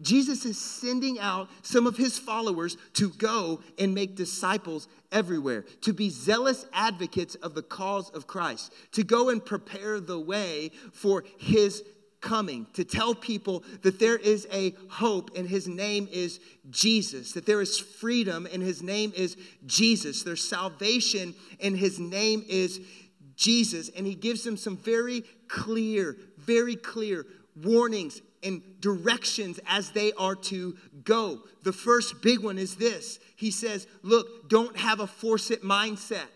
Jesus 0.01 0.45
is 0.45 0.57
sending 0.57 1.19
out 1.19 1.47
some 1.61 1.85
of 1.85 1.95
his 1.95 2.17
followers 2.17 2.75
to 2.93 3.09
go 3.11 3.61
and 3.77 3.93
make 3.93 4.15
disciples 4.15 4.87
everywhere, 5.11 5.63
to 5.81 5.93
be 5.93 6.09
zealous 6.09 6.65
advocates 6.73 7.35
of 7.35 7.53
the 7.53 7.61
cause 7.61 8.09
of 8.09 8.25
Christ, 8.25 8.73
to 8.93 9.03
go 9.03 9.29
and 9.29 9.45
prepare 9.45 9.99
the 9.99 10.19
way 10.19 10.71
for 10.91 11.23
his 11.37 11.83
coming 12.25 12.65
to 12.73 12.83
tell 12.83 13.13
people 13.13 13.63
that 13.83 13.99
there 13.99 14.17
is 14.17 14.47
a 14.51 14.73
hope 14.89 15.37
and 15.37 15.47
his 15.47 15.67
name 15.67 16.09
is 16.11 16.39
Jesus, 16.71 17.33
that 17.33 17.45
there 17.45 17.61
is 17.61 17.79
freedom 17.79 18.47
and 18.51 18.63
his 18.63 18.81
name 18.81 19.13
is 19.15 19.37
Jesus, 19.65 20.23
there's 20.23 20.43
salvation 20.43 21.35
and 21.61 21.77
his 21.77 21.99
name 21.99 22.43
is 22.49 22.81
Jesus. 23.35 23.89
And 23.95 24.07
he 24.07 24.15
gives 24.15 24.43
them 24.43 24.57
some 24.57 24.75
very 24.75 25.23
clear, 25.47 26.17
very 26.37 26.75
clear 26.75 27.27
warnings 27.55 28.21
and 28.41 28.61
directions 28.79 29.59
as 29.67 29.91
they 29.91 30.11
are 30.13 30.35
to 30.35 30.75
go. 31.03 31.41
The 31.63 31.73
first 31.73 32.21
big 32.21 32.39
one 32.39 32.57
is 32.57 32.75
this 32.75 33.19
He 33.35 33.51
says, 33.51 33.87
Look, 34.01 34.49
don't 34.49 34.75
have 34.77 34.99
a 34.99 35.07
force 35.07 35.51
it 35.51 35.63
mindset. 35.63 36.27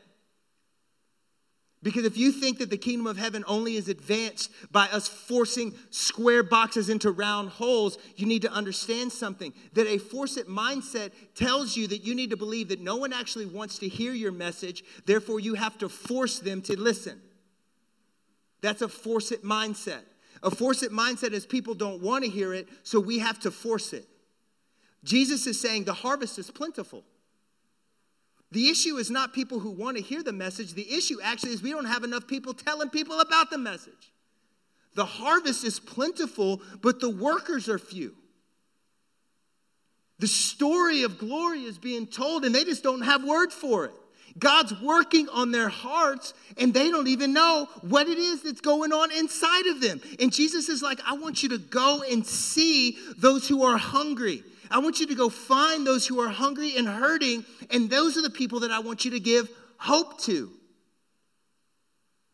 Because 1.82 2.04
if 2.04 2.18
you 2.18 2.34
think 2.34 2.58
that 2.58 2.70
the 2.70 2.78
kingdom 2.78 3.08
of 3.08 3.18
heaven 3.18 3.46
only 3.48 3.78
is 3.78 3.88
advanced 3.88 4.52
by 4.70 4.88
us 4.88 5.08
forcing 5.08 5.74
square 5.92 6.44
boxes 6.44 6.90
into 6.90 7.10
round 7.10 7.50
holes, 7.50 7.98
you 8.18 8.26
need 8.26 8.42
to 8.42 8.52
understand 8.52 9.14
something. 9.14 9.54
That 9.74 9.88
a 9.88 9.98
force 9.98 10.36
it 10.36 10.50
mindset 10.50 11.12
tells 11.36 11.78
you 11.78 11.88
that 11.88 12.04
you 12.04 12.16
need 12.16 12.32
to 12.32 12.38
believe 12.38 12.68
that 12.70 12.82
no 12.82 12.98
one 12.98 13.14
actually 13.14 13.46
wants 13.46 13.80
to 13.80 13.88
hear 13.88 14.12
your 14.12 14.34
message, 14.34 14.84
therefore, 15.06 15.40
you 15.40 15.54
have 15.54 15.78
to 15.78 15.88
force 15.88 16.40
them 16.40 16.62
to 16.64 16.78
listen. 16.78 17.22
That's 18.62 18.82
a 18.82 18.90
force 18.90 19.32
it 19.32 19.46
mindset. 19.46 20.02
A 20.44 20.52
force 20.52 20.84
it 20.84 20.92
mindset 20.92 21.32
is 21.32 21.46
people 21.46 21.76
don't 21.76 22.02
want 22.02 22.26
to 22.26 22.30
hear 22.30 22.54
it, 22.54 22.68
so 22.84 23.00
we 23.00 23.20
have 23.20 23.40
to 23.42 23.52
force 23.52 23.94
it. 23.94 24.06
Jesus 25.06 25.48
is 25.48 25.58
saying 25.58 25.86
the 25.86 25.94
harvest 25.94 26.38
is 26.40 26.52
plentiful. 26.52 27.06
The 28.52 28.70
issue 28.70 28.98
is 28.98 29.12
not 29.12 29.34
people 29.34 29.60
who 29.60 29.70
want 29.70 29.98
to 29.98 30.04
hear 30.04 30.24
the 30.24 30.34
message. 30.34 30.74
The 30.74 30.92
issue 30.92 31.18
actually 31.22 31.52
is 31.52 31.62
we 31.62 31.72
don't 31.72 31.86
have 31.86 32.04
enough 32.04 32.28
people 32.28 32.54
telling 32.54 32.90
people 32.90 33.20
about 33.20 33.52
the 33.52 33.58
message. 33.58 34.12
The 34.96 35.06
harvest 35.06 35.64
is 35.64 35.80
plentiful, 35.80 36.62
but 36.82 37.00
the 37.00 37.10
workers 37.10 37.70
are 37.70 37.78
few. 37.78 38.16
The 40.18 40.28
story 40.28 41.04
of 41.04 41.18
glory 41.18 41.64
is 41.64 41.78
being 41.78 42.08
told, 42.08 42.44
and 42.44 42.54
they 42.54 42.64
just 42.64 42.84
don't 42.84 43.02
have 43.02 43.24
word 43.24 43.54
for 43.54 43.86
it. 43.86 43.94
God's 44.38 44.80
working 44.82 45.30
on 45.30 45.52
their 45.52 45.70
hearts, 45.70 46.34
and 46.58 46.74
they 46.74 46.90
don't 46.90 47.08
even 47.08 47.34
know 47.34 47.68
what 47.82 48.08
it 48.08 48.18
is 48.18 48.44
that's 48.44 48.62
going 48.62 48.92
on 48.92 49.12
inside 49.12 49.68
of 49.68 49.82
them. 49.82 50.02
And 50.20 50.34
Jesus 50.34 50.70
is 50.70 50.82
like, 50.82 51.00
I 51.06 51.14
want 51.14 51.44
you 51.44 51.50
to 51.50 51.58
go 51.58 52.04
and 52.10 52.26
see 52.26 52.98
those 53.18 53.48
who 53.48 53.64
are 53.64 53.78
hungry. 53.78 54.44
I 54.72 54.80
want 54.80 55.00
you 55.00 55.08
to 55.08 55.16
go 55.16 55.30
find 55.30 55.86
those 55.86 56.06
who 56.06 56.20
are 56.20 56.30
hungry 56.30 56.76
and 56.78 56.88
hurting, 56.88 57.46
and 57.72 57.90
those 57.90 58.18
are 58.18 58.22
the 58.22 58.30
people 58.30 58.62
that 58.62 58.72
I 58.72 58.80
want 58.80 59.06
you 59.06 59.12
to 59.12 59.20
give 59.20 59.50
hope 59.78 60.20
to. 60.22 60.52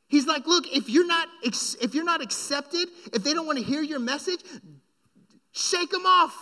He's 0.08 0.28
like, 0.28 0.46
look, 0.46 0.66
if 0.72 0.90
you're 0.90 1.08
not 1.08 1.28
if 1.44 1.96
you're 1.96 2.04
not 2.04 2.22
accepted, 2.22 2.90
if 3.14 3.24
they 3.24 3.34
don't 3.34 3.46
want 3.46 3.58
to 3.58 3.64
hear 3.64 3.82
your 3.82 4.00
message, 4.00 4.42
shake 5.52 5.90
them 5.90 6.06
off. 6.06 6.36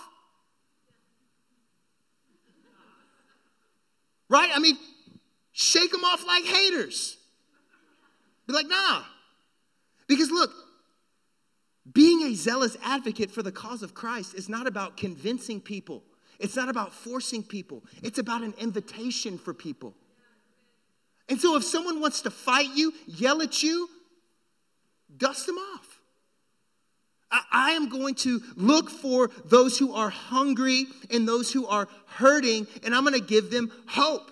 Right? 4.30 4.50
I 4.54 4.60
mean, 4.60 4.78
shake 5.52 5.92
them 5.92 6.04
off 6.04 6.26
like 6.26 6.44
haters. 6.44 7.18
Be 8.48 8.54
like, 8.54 8.68
nah. 8.68 9.04
Because 10.08 10.32
look, 10.32 10.52
being 11.92 12.24
a 12.24 12.36
zealous 12.36 12.78
advocate 12.84 13.30
for 13.30 13.44
the 13.44 13.52
cause 13.52 13.84
of 13.84 13.94
Christ 13.94 14.36
is 14.36 14.48
not 14.48 14.68
about 14.68 14.96
convincing 14.96 15.60
people. 15.60 16.04
It's 16.40 16.56
not 16.56 16.70
about 16.70 16.94
forcing 16.94 17.44
people, 17.44 17.84
it's 18.02 18.20
about 18.20 18.44
an 18.44 18.54
invitation 18.58 19.38
for 19.38 19.54
people. 19.54 19.94
And 21.30 21.40
so 21.40 21.56
if 21.56 21.64
someone 21.64 22.02
wants 22.02 22.22
to 22.24 22.30
fight 22.30 22.70
you, 22.76 22.94
yell 23.08 23.42
at 23.42 23.64
you, 23.64 23.90
dust 25.18 25.46
them 25.46 25.56
off. 25.56 26.00
I, 27.52 27.72
am 27.72 27.90
going 27.90 28.14
to 28.16 28.42
look 28.56 28.92
for 28.92 29.32
those 29.46 29.80
who 29.80 29.94
are 29.94 30.10
hungry 30.10 30.86
and 31.10 31.28
those 31.28 31.52
who 31.52 31.66
are 31.66 31.88
hurting, 32.06 32.68
and 32.84 32.94
I'm 32.94 33.04
going 33.04 33.20
to 33.20 33.26
give 33.26 33.50
them 33.50 33.72
hope. 33.88 34.30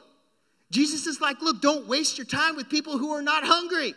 Jesus 0.70 1.08
is 1.08 1.20
like, 1.20 1.42
look, 1.42 1.62
don't 1.62 1.88
waste 1.88 2.18
your 2.18 2.28
time 2.28 2.56
with 2.56 2.70
people 2.70 2.98
who 3.00 3.12
are 3.12 3.24
not 3.24 3.44
hungry. 3.44 3.96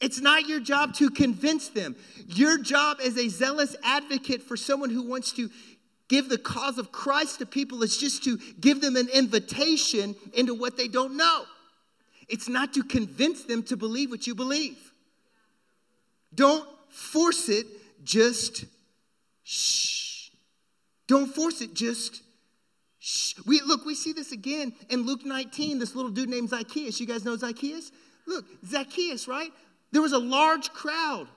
It's 0.00 0.20
not 0.20 0.46
your 0.46 0.60
job 0.60 0.94
to 0.94 1.10
convince 1.10 1.68
them. 1.68 1.96
Your 2.26 2.58
job 2.58 2.98
as 3.04 3.16
a 3.18 3.28
zealous 3.28 3.74
advocate 3.82 4.42
for 4.42 4.56
someone 4.56 4.90
who 4.90 5.02
wants 5.02 5.32
to 5.32 5.50
give 6.08 6.28
the 6.28 6.38
cause 6.38 6.78
of 6.78 6.92
Christ 6.92 7.40
to 7.40 7.46
people 7.46 7.82
is 7.82 7.96
just 7.96 8.24
to 8.24 8.38
give 8.60 8.80
them 8.80 8.96
an 8.96 9.08
invitation 9.08 10.14
into 10.34 10.54
what 10.54 10.76
they 10.76 10.88
don't 10.88 11.16
know. 11.16 11.44
It's 12.28 12.48
not 12.48 12.74
to 12.74 12.82
convince 12.82 13.44
them 13.44 13.62
to 13.64 13.76
believe 13.76 14.10
what 14.10 14.26
you 14.26 14.34
believe. 14.34 14.78
Don't 16.34 16.68
force 16.88 17.48
it, 17.48 17.66
just 18.04 18.66
shh. 19.44 20.30
Don't 21.06 21.34
force 21.34 21.60
it, 21.60 21.74
just 21.74 22.22
shh. 22.98 23.34
We 23.46 23.60
look, 23.62 23.84
we 23.84 23.94
see 23.94 24.12
this 24.12 24.32
again 24.32 24.74
in 24.90 25.06
Luke 25.06 25.24
19, 25.24 25.78
this 25.78 25.94
little 25.94 26.10
dude 26.10 26.28
named 26.28 26.50
Zacchaeus. 26.50 27.00
You 27.00 27.06
guys 27.06 27.24
know 27.24 27.36
Zacchaeus? 27.36 27.90
Look, 28.26 28.44
Zacchaeus, 28.66 29.26
right? 29.26 29.50
There 29.92 30.02
was 30.02 30.12
a 30.12 30.18
large 30.18 30.70
crowd. 30.72 31.28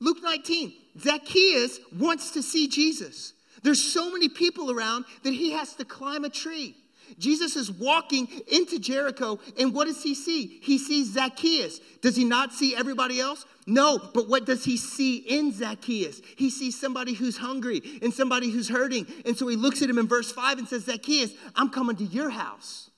Luke 0.00 0.18
19, 0.22 0.72
Zacchaeus 1.00 1.80
wants 1.98 2.32
to 2.32 2.42
see 2.42 2.68
Jesus. 2.68 3.32
There's 3.62 3.82
so 3.82 4.12
many 4.12 4.28
people 4.28 4.70
around 4.70 5.06
that 5.22 5.32
he 5.32 5.52
has 5.52 5.74
to 5.76 5.84
climb 5.84 6.24
a 6.24 6.28
tree. 6.28 6.76
Jesus 7.18 7.56
is 7.56 7.70
walking 7.70 8.28
into 8.50 8.78
Jericho, 8.78 9.38
and 9.58 9.72
what 9.72 9.86
does 9.86 10.02
he 10.02 10.14
see? 10.14 10.58
He 10.62 10.76
sees 10.76 11.12
Zacchaeus. 11.12 11.78
Does 12.02 12.16
he 12.16 12.24
not 12.24 12.52
see 12.52 12.76
everybody 12.76 13.20
else? 13.20 13.44
No, 13.66 13.98
but 14.12 14.28
what 14.28 14.44
does 14.44 14.64
he 14.64 14.76
see 14.76 15.16
in 15.16 15.52
Zacchaeus? 15.52 16.20
He 16.36 16.50
sees 16.50 16.78
somebody 16.78 17.14
who's 17.14 17.36
hungry 17.36 17.80
and 18.02 18.12
somebody 18.12 18.50
who's 18.50 18.68
hurting. 18.68 19.06
And 19.24 19.36
so 19.36 19.46
he 19.48 19.56
looks 19.56 19.82
at 19.82 19.90
him 19.90 19.98
in 19.98 20.08
verse 20.08 20.30
5 20.32 20.58
and 20.58 20.68
says, 20.68 20.84
Zacchaeus, 20.84 21.32
I'm 21.54 21.70
coming 21.70 21.96
to 21.96 22.04
your 22.04 22.30
house. 22.30 22.90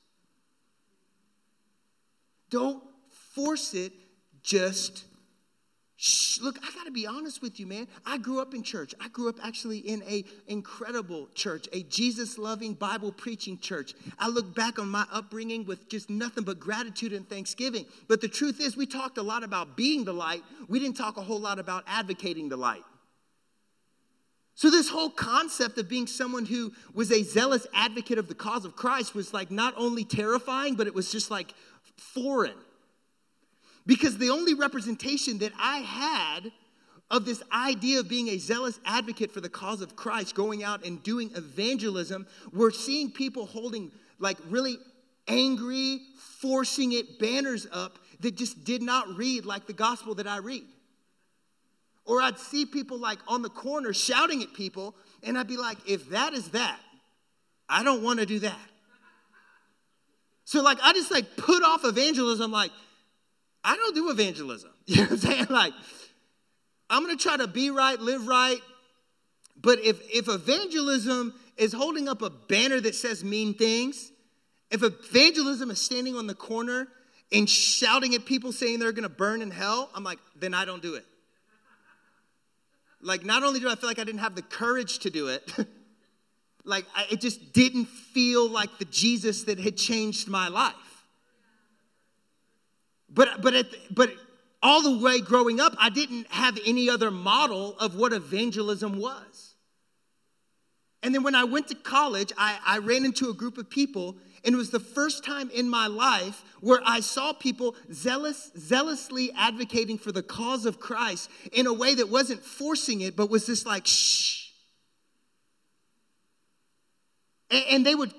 Don't 2.50 2.82
force 3.34 3.74
it, 3.74 3.92
just 4.48 5.04
Shh, 6.00 6.38
look, 6.40 6.60
I 6.62 6.70
got 6.76 6.84
to 6.84 6.92
be 6.92 7.08
honest 7.08 7.42
with 7.42 7.58
you, 7.58 7.66
man. 7.66 7.88
I 8.06 8.18
grew 8.18 8.40
up 8.40 8.54
in 8.54 8.62
church. 8.62 8.94
I 9.00 9.08
grew 9.08 9.28
up 9.28 9.34
actually 9.42 9.78
in 9.78 10.00
a 10.04 10.24
incredible 10.46 11.26
church, 11.34 11.66
a 11.72 11.82
Jesus-loving, 11.82 12.74
Bible-preaching 12.74 13.58
church. 13.58 13.94
I 14.16 14.28
look 14.28 14.54
back 14.54 14.78
on 14.78 14.88
my 14.88 15.04
upbringing 15.10 15.66
with 15.66 15.88
just 15.88 16.08
nothing 16.08 16.44
but 16.44 16.60
gratitude 16.60 17.12
and 17.12 17.28
thanksgiving. 17.28 17.84
But 18.06 18.20
the 18.20 18.28
truth 18.28 18.60
is, 18.60 18.76
we 18.76 18.86
talked 18.86 19.18
a 19.18 19.22
lot 19.22 19.42
about 19.42 19.76
being 19.76 20.04
the 20.04 20.12
light. 20.12 20.44
We 20.68 20.78
didn't 20.78 20.96
talk 20.96 21.16
a 21.16 21.22
whole 21.22 21.40
lot 21.40 21.58
about 21.58 21.82
advocating 21.88 22.48
the 22.48 22.56
light. 22.56 22.84
So, 24.54 24.70
this 24.70 24.88
whole 24.88 25.10
concept 25.10 25.78
of 25.78 25.88
being 25.88 26.06
someone 26.06 26.46
who 26.46 26.72
was 26.94 27.10
a 27.10 27.24
zealous 27.24 27.66
advocate 27.74 28.18
of 28.18 28.28
the 28.28 28.36
cause 28.36 28.64
of 28.64 28.76
Christ 28.76 29.16
was 29.16 29.34
like 29.34 29.50
not 29.50 29.74
only 29.76 30.04
terrifying, 30.04 30.76
but 30.76 30.86
it 30.86 30.94
was 30.94 31.10
just 31.10 31.28
like 31.28 31.54
foreign. 31.96 32.54
Because 33.88 34.18
the 34.18 34.28
only 34.28 34.52
representation 34.52 35.38
that 35.38 35.52
I 35.58 35.78
had 35.78 36.52
of 37.10 37.24
this 37.24 37.42
idea 37.50 38.00
of 38.00 38.08
being 38.08 38.28
a 38.28 38.36
zealous 38.36 38.78
advocate 38.84 39.32
for 39.32 39.40
the 39.40 39.48
cause 39.48 39.80
of 39.80 39.96
Christ, 39.96 40.34
going 40.34 40.62
out 40.62 40.84
and 40.84 41.02
doing 41.02 41.30
evangelism, 41.34 42.26
were 42.52 42.70
seeing 42.70 43.10
people 43.10 43.46
holding 43.46 43.90
like 44.18 44.36
really 44.50 44.76
angry, 45.26 46.02
forcing 46.18 46.92
it 46.92 47.18
banners 47.18 47.66
up 47.72 47.98
that 48.20 48.36
just 48.36 48.62
did 48.62 48.82
not 48.82 49.08
read 49.16 49.46
like 49.46 49.66
the 49.66 49.72
gospel 49.72 50.14
that 50.16 50.26
I 50.26 50.36
read. 50.36 50.64
Or 52.04 52.20
I'd 52.20 52.38
see 52.38 52.66
people 52.66 52.98
like 52.98 53.20
on 53.26 53.40
the 53.40 53.48
corner 53.48 53.94
shouting 53.94 54.42
at 54.42 54.52
people, 54.52 54.94
and 55.22 55.38
I'd 55.38 55.48
be 55.48 55.56
like, 55.56 55.78
if 55.88 56.10
that 56.10 56.34
is 56.34 56.50
that, 56.50 56.78
I 57.70 57.82
don't 57.82 58.02
want 58.02 58.18
to 58.18 58.26
do 58.26 58.40
that. 58.40 58.68
So 60.44 60.62
like 60.62 60.78
I 60.82 60.92
just 60.92 61.10
like 61.10 61.38
put 61.38 61.62
off 61.62 61.86
evangelism 61.86 62.52
like 62.52 62.70
I 63.68 63.76
don't 63.76 63.94
do 63.94 64.10
evangelism. 64.10 64.70
You 64.86 64.96
know 64.96 65.02
what 65.02 65.10
I'm 65.12 65.18
saying? 65.18 65.46
Like, 65.50 65.74
I'm 66.88 67.02
gonna 67.02 67.16
try 67.16 67.36
to 67.36 67.46
be 67.46 67.68
right, 67.68 68.00
live 68.00 68.26
right. 68.26 68.60
But 69.60 69.80
if, 69.80 70.00
if 70.08 70.28
evangelism 70.28 71.34
is 71.58 71.74
holding 71.74 72.08
up 72.08 72.22
a 72.22 72.30
banner 72.30 72.80
that 72.80 72.94
says 72.94 73.22
mean 73.22 73.52
things, 73.52 74.10
if 74.70 74.82
evangelism 74.82 75.70
is 75.70 75.78
standing 75.78 76.16
on 76.16 76.26
the 76.26 76.34
corner 76.34 76.88
and 77.30 77.48
shouting 77.50 78.14
at 78.14 78.24
people 78.24 78.50
saying 78.52 78.78
they're 78.78 78.92
gonna 78.92 79.10
burn 79.10 79.42
in 79.42 79.50
hell, 79.50 79.90
I'm 79.94 80.04
like, 80.04 80.18
then 80.34 80.54
I 80.54 80.64
don't 80.64 80.80
do 80.80 80.94
it. 80.94 81.04
Like, 83.02 83.26
not 83.26 83.42
only 83.42 83.60
do 83.60 83.68
I 83.68 83.74
feel 83.74 83.90
like 83.90 83.98
I 83.98 84.04
didn't 84.04 84.20
have 84.20 84.34
the 84.34 84.42
courage 84.42 85.00
to 85.00 85.10
do 85.10 85.28
it, 85.28 85.52
like, 86.64 86.86
I, 86.96 87.04
it 87.10 87.20
just 87.20 87.52
didn't 87.52 87.86
feel 87.86 88.48
like 88.48 88.78
the 88.78 88.86
Jesus 88.86 89.42
that 89.44 89.58
had 89.58 89.76
changed 89.76 90.28
my 90.28 90.48
life. 90.48 90.87
But, 93.10 93.40
but, 93.40 93.54
at, 93.54 93.66
but 93.90 94.10
all 94.62 94.82
the 94.82 94.98
way 94.98 95.20
growing 95.20 95.60
up, 95.60 95.74
I 95.78 95.90
didn't 95.90 96.26
have 96.30 96.58
any 96.66 96.90
other 96.90 97.10
model 97.10 97.76
of 97.78 97.96
what 97.96 98.12
evangelism 98.12 98.98
was. 98.98 99.54
And 101.02 101.14
then 101.14 101.22
when 101.22 101.34
I 101.34 101.44
went 101.44 101.68
to 101.68 101.74
college, 101.74 102.32
I, 102.36 102.58
I 102.66 102.78
ran 102.78 103.04
into 103.04 103.30
a 103.30 103.34
group 103.34 103.56
of 103.56 103.70
people, 103.70 104.16
and 104.44 104.54
it 104.54 104.58
was 104.58 104.70
the 104.70 104.80
first 104.80 105.24
time 105.24 105.48
in 105.50 105.68
my 105.68 105.86
life 105.86 106.42
where 106.60 106.80
I 106.84 107.00
saw 107.00 107.32
people 107.32 107.76
zealous, 107.92 108.50
zealously 108.58 109.30
advocating 109.36 109.96
for 109.96 110.10
the 110.10 110.24
cause 110.24 110.66
of 110.66 110.80
Christ 110.80 111.30
in 111.52 111.66
a 111.66 111.72
way 111.72 111.94
that 111.94 112.08
wasn't 112.08 112.42
forcing 112.42 113.00
it, 113.02 113.14
but 113.14 113.30
was 113.30 113.46
just 113.46 113.64
like, 113.64 113.86
shh. 113.86 114.48
And, 117.50 117.64
and 117.70 117.86
they 117.86 117.94
would 117.94 118.12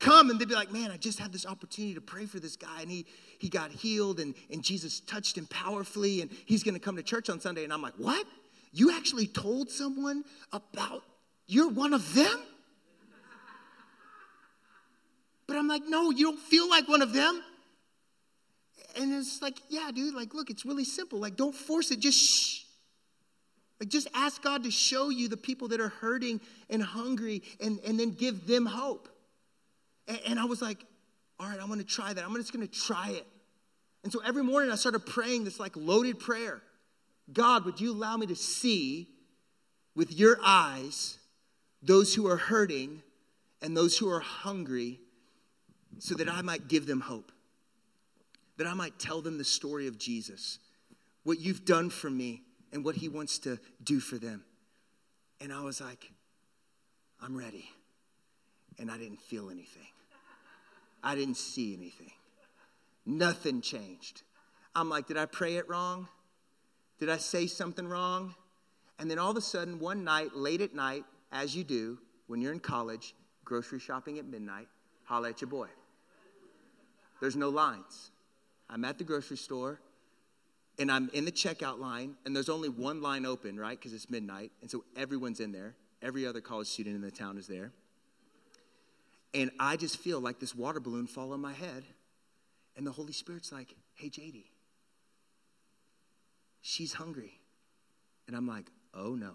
come 0.00 0.28
and 0.28 0.40
they'd 0.40 0.48
be 0.48 0.54
like, 0.54 0.72
man, 0.72 0.90
I 0.90 0.96
just 0.96 1.20
had 1.20 1.32
this 1.32 1.46
opportunity 1.46 1.94
to 1.94 2.00
pray 2.00 2.26
for 2.26 2.40
this 2.40 2.56
guy, 2.56 2.80
and 2.80 2.90
he, 2.90 3.06
he 3.38 3.48
got 3.48 3.70
healed 3.70 4.20
and, 4.20 4.34
and 4.50 4.62
Jesus 4.62 5.00
touched 5.00 5.36
him 5.36 5.46
powerfully 5.46 6.20
and 6.20 6.30
he's 6.46 6.62
going 6.62 6.74
to 6.74 6.80
come 6.80 6.96
to 6.96 7.02
church 7.02 7.28
on 7.30 7.40
Sunday. 7.40 7.64
And 7.64 7.72
I'm 7.72 7.82
like, 7.82 7.94
what? 7.96 8.26
You 8.72 8.96
actually 8.96 9.26
told 9.26 9.70
someone 9.70 10.24
about 10.52 11.02
you're 11.46 11.70
one 11.70 11.94
of 11.94 12.14
them? 12.14 12.42
But 15.46 15.56
I'm 15.56 15.68
like, 15.68 15.82
no, 15.86 16.10
you 16.10 16.24
don't 16.24 16.38
feel 16.38 16.68
like 16.68 16.88
one 16.88 17.02
of 17.02 17.12
them. 17.12 17.42
And 18.96 19.12
it's 19.14 19.40
like, 19.42 19.58
yeah, 19.68 19.90
dude, 19.94 20.14
like, 20.14 20.34
look, 20.34 20.50
it's 20.50 20.64
really 20.64 20.84
simple. 20.84 21.18
Like, 21.18 21.36
don't 21.36 21.54
force 21.54 21.90
it, 21.90 22.00
just 22.00 22.18
shh. 22.18 22.64
Like, 23.78 23.90
just 23.90 24.08
ask 24.14 24.42
God 24.42 24.64
to 24.64 24.70
show 24.70 25.10
you 25.10 25.28
the 25.28 25.36
people 25.36 25.68
that 25.68 25.80
are 25.80 25.90
hurting 25.90 26.40
and 26.70 26.82
hungry 26.82 27.42
and, 27.60 27.78
and 27.86 28.00
then 28.00 28.12
give 28.12 28.46
them 28.46 28.64
hope. 28.66 29.08
And, 30.08 30.20
and 30.26 30.40
I 30.40 30.46
was 30.46 30.62
like, 30.62 30.78
all 31.38 31.48
right, 31.48 31.58
I'm 31.60 31.68
gonna 31.68 31.84
try 31.84 32.12
that. 32.12 32.24
I'm 32.24 32.34
just 32.36 32.52
gonna 32.52 32.66
try 32.66 33.10
it. 33.10 33.26
And 34.04 34.12
so 34.12 34.20
every 34.24 34.42
morning 34.42 34.70
I 34.70 34.76
started 34.76 35.00
praying 35.00 35.44
this 35.44 35.58
like 35.58 35.72
loaded 35.76 36.18
prayer 36.18 36.62
God, 37.32 37.64
would 37.64 37.80
you 37.80 37.92
allow 37.92 38.16
me 38.16 38.26
to 38.26 38.36
see 38.36 39.08
with 39.94 40.12
your 40.12 40.38
eyes 40.44 41.18
those 41.82 42.14
who 42.14 42.28
are 42.28 42.36
hurting 42.36 43.02
and 43.60 43.76
those 43.76 43.98
who 43.98 44.08
are 44.08 44.20
hungry 44.20 45.00
so 45.98 46.14
that 46.14 46.28
I 46.28 46.42
might 46.42 46.68
give 46.68 46.86
them 46.86 47.00
hope? 47.00 47.32
That 48.58 48.66
I 48.66 48.74
might 48.74 48.98
tell 48.98 49.20
them 49.20 49.38
the 49.38 49.44
story 49.44 49.86
of 49.86 49.98
Jesus, 49.98 50.58
what 51.24 51.40
you've 51.40 51.64
done 51.64 51.90
for 51.90 52.08
me, 52.08 52.42
and 52.72 52.84
what 52.84 52.94
he 52.94 53.08
wants 53.08 53.38
to 53.40 53.58
do 53.82 54.00
for 54.00 54.16
them. 54.16 54.44
And 55.40 55.52
I 55.52 55.62
was 55.62 55.80
like, 55.80 56.10
I'm 57.20 57.36
ready. 57.36 57.68
And 58.78 58.90
I 58.90 58.98
didn't 58.98 59.20
feel 59.20 59.50
anything. 59.50 59.86
I 61.06 61.14
didn't 61.14 61.36
see 61.36 61.72
anything. 61.72 62.10
Nothing 63.06 63.60
changed. 63.60 64.22
I'm 64.74 64.88
like, 64.88 65.06
did 65.06 65.16
I 65.16 65.26
pray 65.26 65.54
it 65.54 65.68
wrong? 65.68 66.08
Did 66.98 67.08
I 67.10 67.18
say 67.18 67.46
something 67.46 67.86
wrong? 67.86 68.34
And 68.98 69.08
then 69.08 69.16
all 69.16 69.30
of 69.30 69.36
a 69.36 69.40
sudden, 69.40 69.78
one 69.78 70.02
night, 70.02 70.34
late 70.34 70.60
at 70.60 70.74
night, 70.74 71.04
as 71.30 71.54
you 71.54 71.62
do 71.62 71.98
when 72.26 72.40
you're 72.40 72.52
in 72.52 72.58
college, 72.58 73.14
grocery 73.44 73.78
shopping 73.78 74.18
at 74.18 74.26
midnight, 74.26 74.66
holla 75.04 75.28
at 75.28 75.40
your 75.40 75.48
boy. 75.48 75.68
There's 77.20 77.36
no 77.36 77.50
lines. 77.50 78.10
I'm 78.68 78.84
at 78.84 78.98
the 78.98 79.04
grocery 79.04 79.36
store 79.36 79.78
and 80.80 80.90
I'm 80.90 81.08
in 81.12 81.24
the 81.24 81.32
checkout 81.32 81.78
line, 81.78 82.16
and 82.26 82.34
there's 82.34 82.48
only 82.48 82.68
one 82.68 83.00
line 83.00 83.24
open, 83.24 83.58
right? 83.58 83.78
Because 83.78 83.94
it's 83.94 84.10
midnight. 84.10 84.50
And 84.60 84.68
so 84.68 84.82
everyone's 84.96 85.38
in 85.38 85.52
there. 85.52 85.76
Every 86.02 86.26
other 86.26 86.40
college 86.40 86.66
student 86.66 86.96
in 86.96 87.00
the 87.00 87.12
town 87.12 87.38
is 87.38 87.46
there. 87.46 87.70
And 89.34 89.50
I 89.58 89.76
just 89.76 89.98
feel 89.98 90.20
like 90.20 90.38
this 90.38 90.54
water 90.54 90.80
balloon 90.80 91.06
fall 91.06 91.32
on 91.32 91.40
my 91.40 91.52
head. 91.52 91.84
And 92.76 92.86
the 92.86 92.92
Holy 92.92 93.12
Spirit's 93.12 93.52
like, 93.52 93.74
hey, 93.94 94.08
JD, 94.08 94.44
she's 96.60 96.92
hungry. 96.92 97.40
And 98.26 98.36
I'm 98.36 98.46
like, 98.46 98.66
oh 98.94 99.14
no. 99.14 99.32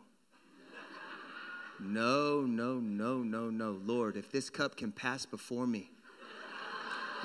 no, 1.79 2.41
no, 2.41 2.75
no, 2.75 3.17
no, 3.17 3.49
no. 3.49 3.79
Lord, 3.85 4.17
if 4.17 4.31
this 4.31 4.49
cup 4.49 4.77
can 4.77 4.91
pass 4.91 5.25
before 5.25 5.65
me. 5.65 5.89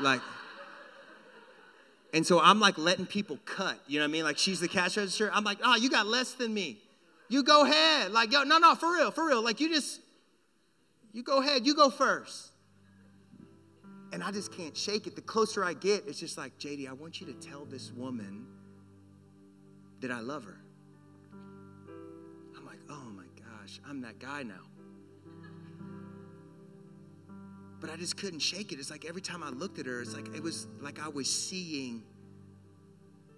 Like, 0.00 0.20
and 2.12 2.26
so 2.26 2.40
I'm 2.40 2.60
like 2.60 2.78
letting 2.78 3.06
people 3.06 3.38
cut. 3.44 3.78
You 3.86 3.98
know 3.98 4.04
what 4.04 4.10
I 4.10 4.12
mean? 4.12 4.24
Like 4.24 4.38
she's 4.38 4.60
the 4.60 4.68
cash 4.68 4.96
register. 4.96 5.30
I'm 5.32 5.44
like, 5.44 5.58
oh, 5.62 5.76
you 5.76 5.90
got 5.90 6.06
less 6.06 6.32
than 6.32 6.52
me. 6.52 6.78
You 7.28 7.42
go 7.42 7.64
ahead. 7.64 8.12
Like, 8.12 8.32
yo, 8.32 8.44
no, 8.44 8.58
no, 8.58 8.74
for 8.74 8.92
real, 8.92 9.10
for 9.10 9.26
real. 9.26 9.42
Like 9.42 9.60
you 9.60 9.68
just, 9.68 10.00
you 11.12 11.22
go 11.22 11.40
ahead, 11.40 11.66
you 11.66 11.74
go 11.74 11.90
first. 11.90 12.52
And 14.12 14.22
I 14.22 14.30
just 14.30 14.52
can't 14.52 14.76
shake 14.76 15.06
it. 15.06 15.16
The 15.16 15.22
closer 15.22 15.64
I 15.64 15.74
get, 15.74 16.04
it's 16.06 16.18
just 16.18 16.38
like, 16.38 16.56
JD, 16.58 16.88
I 16.88 16.92
want 16.92 17.20
you 17.20 17.26
to 17.26 17.34
tell 17.34 17.64
this 17.64 17.92
woman 17.92 18.46
that 20.00 20.10
I 20.10 20.20
love 20.20 20.44
her. 20.44 20.58
I'm 22.56 22.64
like, 22.64 22.78
oh 22.88 23.10
my 23.14 23.24
gosh, 23.36 23.80
I'm 23.88 24.00
that 24.02 24.18
guy 24.18 24.42
now. 24.42 24.54
But 27.80 27.90
I 27.90 27.96
just 27.96 28.16
couldn't 28.16 28.40
shake 28.40 28.72
it. 28.72 28.78
It's 28.78 28.90
like 28.90 29.04
every 29.04 29.20
time 29.20 29.42
I 29.42 29.50
looked 29.50 29.78
at 29.78 29.86
her, 29.86 30.00
it's 30.00 30.14
like 30.14 30.34
it 30.34 30.42
was 30.42 30.66
like 30.80 31.04
I 31.04 31.08
was 31.08 31.30
seeing 31.30 32.02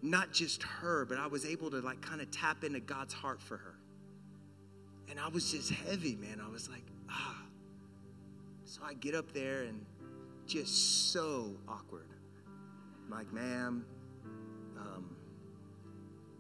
not 0.00 0.32
just 0.32 0.62
her, 0.62 1.04
but 1.04 1.18
I 1.18 1.26
was 1.26 1.44
able 1.44 1.70
to 1.70 1.80
like 1.80 2.00
kind 2.00 2.20
of 2.20 2.30
tap 2.30 2.62
into 2.62 2.80
God's 2.80 3.12
heart 3.12 3.42
for 3.42 3.56
her. 3.56 3.74
And 5.10 5.18
I 5.18 5.28
was 5.28 5.50
just 5.50 5.70
heavy, 5.70 6.14
man. 6.16 6.40
I 6.44 6.50
was 6.50 6.68
like, 6.68 6.84
ah. 7.10 7.42
So 8.64 8.82
I 8.84 8.94
get 8.94 9.14
up 9.14 9.32
there 9.32 9.62
and 9.62 9.84
just 10.48 11.12
so 11.12 11.54
awkward. 11.68 12.08
I'm 13.04 13.10
like, 13.10 13.32
ma'am, 13.32 13.84
um, 14.78 15.16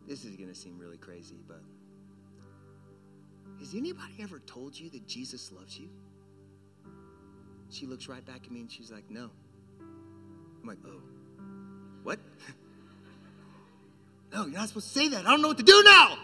this 0.06 0.24
is 0.24 0.34
going 0.36 0.48
to 0.48 0.54
seem 0.54 0.78
really 0.78 0.96
crazy, 0.96 1.36
but 1.46 1.60
has 3.60 3.74
anybody 3.74 4.14
ever 4.20 4.38
told 4.40 4.78
you 4.78 4.88
that 4.90 5.06
Jesus 5.06 5.52
loves 5.52 5.78
you? 5.78 5.88
She 7.70 7.86
looks 7.86 8.08
right 8.08 8.24
back 8.24 8.44
at 8.44 8.50
me 8.50 8.60
and 8.60 8.72
she's 8.72 8.90
like, 8.90 9.10
no. 9.10 9.30
I'm 9.80 10.66
like, 10.68 10.78
oh, 10.86 11.02
what? 12.02 12.18
no, 14.32 14.46
you're 14.46 14.58
not 14.58 14.68
supposed 14.68 14.92
to 14.92 14.98
say 14.98 15.08
that. 15.08 15.26
I 15.26 15.30
don't 15.30 15.42
know 15.42 15.48
what 15.48 15.58
to 15.58 15.64
do 15.64 15.82
now. 15.84 16.16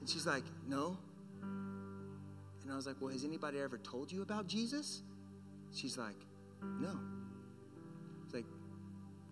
And 0.00 0.08
she's 0.08 0.26
like, 0.26 0.44
no. 0.68 0.98
And 1.42 2.70
I 2.70 2.76
was 2.76 2.86
like, 2.86 2.96
well, 3.00 3.10
has 3.10 3.24
anybody 3.24 3.58
ever 3.58 3.78
told 3.78 4.12
you 4.12 4.20
about 4.20 4.46
Jesus? 4.46 5.02
She's 5.74 5.96
like, 5.96 6.16
No. 6.80 6.98
It's 8.24 8.34
like, 8.34 8.44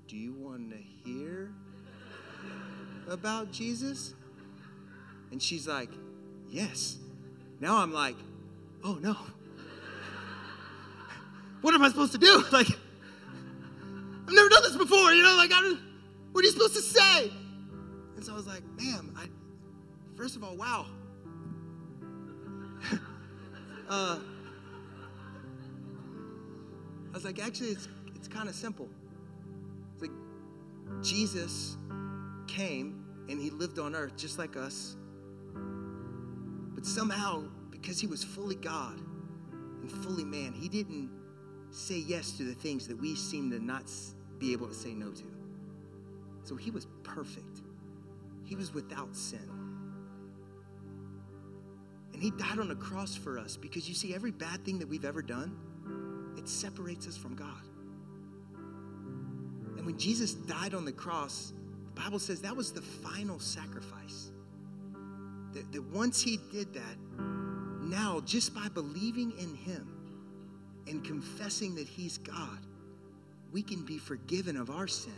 Do 0.09 0.17
you 0.17 0.33
want 0.33 0.71
to 0.71 0.79
hear 0.79 1.53
about 3.09 3.53
Jesus? 3.53 4.15
And 5.31 5.43
she's 5.43 5.69
like, 5.69 5.91
Yes. 6.49 6.97
Now 7.61 7.79
I'm 7.79 7.93
like, 7.93 8.17
Oh 8.83 8.95
no. 8.95 9.17
What 11.61 11.75
am 11.75 11.83
I 11.83 11.89
supposed 11.89 12.13
to 12.13 12.19
do? 12.19 12.45
Like, 12.53 12.69
I've 14.27 14.35
never 14.35 14.49
done 14.49 14.63
this 14.63 14.77
before, 14.77 15.13
you 15.13 15.23
know? 15.23 15.35
Like, 15.37 15.51
I'm, 15.53 15.79
what 16.33 16.43
are 16.43 16.47
you 16.47 16.53
supposed 16.53 16.75
to 16.75 16.81
say? 16.81 17.31
And 18.17 18.25
so 18.25 18.33
I 18.33 18.37
was 18.37 18.47
like, 18.47 18.63
Ma'am, 18.79 19.15
I, 19.19 19.27
first 20.17 20.37
of 20.37 20.45
all, 20.45 20.57
wow. 20.57 20.87
uh, 23.91 24.19
I 27.11 27.15
was 27.15 27.25
like, 27.25 27.45
actually, 27.45 27.71
it's, 27.71 27.89
it's 28.15 28.29
kind 28.29 28.49
of 28.49 28.55
simple. 28.55 28.89
It's 29.95 30.03
like 30.03 30.13
Jesus 31.03 31.77
came 32.47 33.05
and 33.29 33.41
he 33.41 33.51
lived 33.51 33.79
on 33.79 33.95
earth 33.97 34.17
just 34.17 34.39
like 34.39 34.57
us. 34.57 34.97
But 36.75 36.87
somehow, 36.87 37.45
because 37.71 38.01
he 38.01 38.07
was 38.07 38.23
fully 38.23 38.55
God 38.55 39.01
and 39.81 39.91
fully 39.91 40.25
man, 40.25 40.53
he 40.53 40.69
didn't 40.69 41.11
say 41.71 41.99
yes 41.99 42.33
to 42.33 42.45
the 42.45 42.55
things 42.55 42.87
that 42.89 43.01
we 43.01 43.15
seem 43.15 43.51
to 43.51 43.65
not 43.65 43.91
be 44.39 44.53
able 44.53 44.69
to 44.69 44.75
say 44.75 44.95
no 44.95 45.11
to. 45.11 45.25
So 46.45 46.57
he 46.57 46.71
was 46.71 46.87
perfect, 47.03 47.63
he 48.45 48.57
was 48.57 48.73
without 48.73 49.15
sin. 49.17 49.49
And 52.13 52.23
he 52.23 52.31
died 52.33 52.59
on 52.59 52.71
a 52.71 52.77
cross 52.77 53.15
for 53.15 53.39
us 53.39 53.57
because 53.57 53.89
you 53.89 53.95
see, 53.95 54.15
every 54.15 54.31
bad 54.31 54.65
thing 54.65 54.79
that 54.79 54.89
we've 54.89 55.05
ever 55.05 55.23
done 55.23 55.57
it 56.37 56.49
separates 56.49 57.07
us 57.07 57.17
from 57.17 57.35
God. 57.35 57.63
And 59.77 59.87
when 59.87 59.99
Jesus 59.99 60.35
died 60.35 60.75
on 60.75 60.85
the 60.85 60.93
cross, 60.93 61.53
the 61.95 62.01
Bible 62.01 62.19
says 62.19 62.43
that 62.43 62.57
was 62.57 62.73
the 62.73 62.83
final 62.83 63.39
sacrifice. 63.39 64.31
That, 65.53 65.73
that 65.73 65.83
once 65.83 66.23
he 66.23 66.39
did 66.53 66.75
that, 66.75 66.97
now 67.83 68.21
just 68.25 68.55
by 68.55 68.69
believing 68.69 69.33
in 69.39 69.55
him 69.55 69.89
and 70.87 71.05
confessing 71.05 71.75
that 71.77 71.89
he's 71.89 72.19
God, 72.19 72.59
we 73.53 73.63
can 73.63 73.85
be 73.85 73.99
forgiven 73.99 74.57
of 74.57 74.71
our 74.71 74.87
sin. 74.87 75.13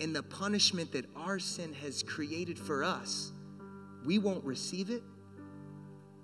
And 0.00 0.16
the 0.16 0.22
punishment 0.22 0.92
that 0.92 1.04
our 1.14 1.38
sin 1.38 1.72
has 1.74 2.02
created 2.02 2.58
for 2.58 2.82
us, 2.82 3.32
we 4.04 4.18
won't 4.18 4.44
receive 4.44 4.90
it. 4.90 5.02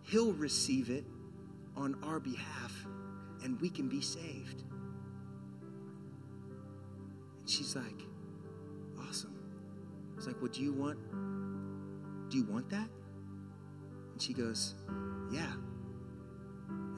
He'll 0.02 0.32
receive 0.32 0.90
it 0.90 1.04
on 1.76 1.96
our 2.02 2.18
behalf 2.18 2.86
and 3.46 3.60
we 3.60 3.70
can 3.70 3.88
be 3.88 4.00
saved. 4.00 4.64
And 7.38 7.48
she's 7.48 7.76
like, 7.76 8.02
awesome. 8.98 9.38
I 10.12 10.16
was 10.16 10.26
like, 10.26 10.42
well, 10.42 10.50
do 10.50 10.60
you 10.60 10.72
want, 10.72 10.98
do 12.28 12.38
you 12.38 12.44
want 12.44 12.68
that? 12.70 12.88
And 14.12 14.20
she 14.20 14.32
goes, 14.32 14.74
yeah. 15.30 15.52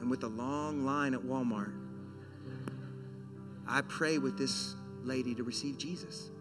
And 0.01 0.09
with 0.09 0.23
a 0.23 0.27
long 0.27 0.83
line 0.83 1.13
at 1.13 1.19
Walmart, 1.19 1.75
I 3.67 3.81
pray 3.81 4.17
with 4.17 4.35
this 4.35 4.73
lady 5.03 5.35
to 5.35 5.43
receive 5.43 5.77
Jesus. 5.77 6.31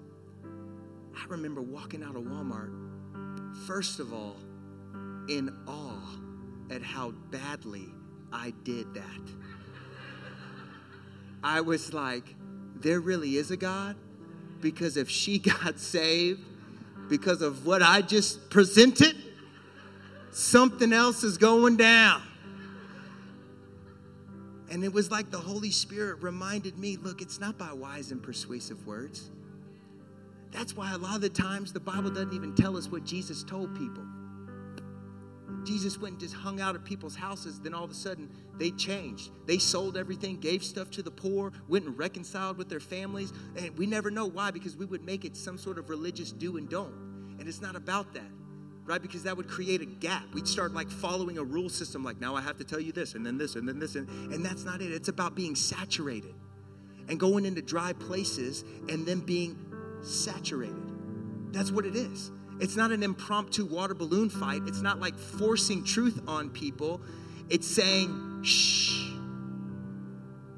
I 1.15 1.27
remember 1.29 1.61
walking 1.61 2.03
out 2.03 2.17
of 2.17 2.23
Walmart, 2.23 2.73
first 3.67 4.01
of 4.01 4.15
all, 4.15 4.37
in 5.29 5.55
awe 5.67 6.19
at 6.71 6.81
how 6.83 7.11
badly 7.31 7.89
I 8.33 8.55
did 8.63 8.95
that. 8.95 9.58
I 11.43 11.61
was 11.61 11.93
like, 11.93 12.35
there 12.77 13.01
really 13.01 13.37
is 13.37 13.51
a 13.51 13.57
God? 13.57 13.97
Because 14.61 14.97
if 14.97 15.09
she 15.09 15.39
got 15.39 15.79
saved 15.79 16.41
because 17.09 17.43
of 17.43 17.65
what 17.65 17.83
I 17.83 18.03
just 18.03 18.51
presented, 18.51 19.17
something 20.31 20.93
else 20.93 21.25
is 21.25 21.39
going 21.39 21.77
down. 21.77 22.23
And 24.71 24.85
it 24.85 24.93
was 24.93 25.11
like 25.11 25.31
the 25.31 25.39
Holy 25.39 25.71
Spirit 25.71 26.23
reminded 26.23 26.79
me 26.79 26.97
look, 26.97 27.23
it's 27.23 27.41
not 27.41 27.57
by 27.57 27.73
wise 27.73 28.13
and 28.13 28.23
persuasive 28.23 28.87
words. 28.87 29.31
That's 30.51 30.77
why 30.77 30.93
a 30.93 30.99
lot 30.99 31.17
of 31.17 31.21
the 31.21 31.29
times 31.29 31.73
the 31.73 31.81
Bible 31.81 32.11
doesn't 32.11 32.33
even 32.33 32.55
tell 32.55 32.77
us 32.77 32.89
what 32.89 33.05
Jesus 33.05 33.43
told 33.43 33.75
people. 33.79 34.05
Jesus 35.65 35.99
went 35.99 36.13
and 36.13 36.21
just 36.21 36.35
hung 36.35 36.61
out 36.61 36.75
at 36.75 36.85
people's 36.85 37.17
houses, 37.17 37.61
then 37.61 37.75
all 37.75 37.85
of 37.85 37.91
a 37.91 37.95
sudden 37.95 38.31
they 38.59 38.71
changed. 38.71 39.31
They 39.47 39.59
sold 39.59 39.97
everything, 39.97 40.39
gave 40.39 40.63
stuff 40.65 40.91
to 40.93 41.03
the 41.03 41.11
poor, 41.11 41.53
went 41.69 41.85
and 41.87 41.99
reconciled 41.99 42.59
with 42.59 42.69
their 42.69 42.81
families. 42.81 43.33
And 43.57 43.77
we 43.79 43.87
never 43.87 44.11
know 44.11 44.27
why, 44.27 44.51
because 44.51 44.77
we 44.77 44.87
would 44.87 45.05
make 45.05 45.25
it 45.25 45.37
some 45.37 45.59
sort 45.59 45.79
of 45.79 45.89
religious 45.91 46.33
do 46.33 46.57
and 46.57 46.69
don't. 46.69 47.37
And 47.39 47.49
it's 47.49 47.61
not 47.61 47.77
about 47.77 48.15
that, 48.15 48.31
right? 48.85 49.01
Because 49.01 49.23
that 49.23 49.37
would 49.37 49.49
create 49.49 49.81
a 49.81 49.87
gap. 49.87 50.25
We'd 50.35 50.49
start 50.49 50.73
like 50.73 50.91
following 50.91 51.39
a 51.39 51.45
rule 51.45 51.69
system, 51.69 52.03
like 52.03 52.21
now 52.21 52.35
I 52.35 52.41
have 52.41 52.59
to 52.59 52.65
tell 52.65 52.81
you 52.81 52.93
this, 52.93 53.15
and 53.15 53.25
then 53.25 53.39
this, 53.39 53.55
and 53.55 53.69
then 53.69 53.79
this. 53.79 53.95
And, 53.95 54.09
and 54.33 54.45
that's 54.45 54.65
not 54.65 54.83
it. 54.83 54.93
It's 54.93 55.09
about 55.09 55.35
being 55.35 55.55
saturated 55.55 56.35
and 57.09 57.19
going 57.19 57.47
into 57.47 57.63
dry 57.63 57.93
places 57.93 58.65
and 58.89 59.07
then 59.07 59.21
being 59.21 59.57
saturated. 60.03 60.75
That's 61.53 61.71
what 61.71 61.87
it 61.87 61.97
is. 61.97 62.31
It's 62.61 62.77
not 62.77 62.91
an 62.91 63.03
impromptu 63.03 63.65
water 63.65 63.95
balloon 63.95 64.31
fight. 64.31 64.63
It's 64.67 64.83
not 64.83 65.01
like 65.01 65.17
forcing 65.17 65.85
truth 65.85 66.21
on 66.27 66.51
people. 66.51 67.01
It's 67.49 67.67
saying, 67.67 68.43
shh. 68.43 69.13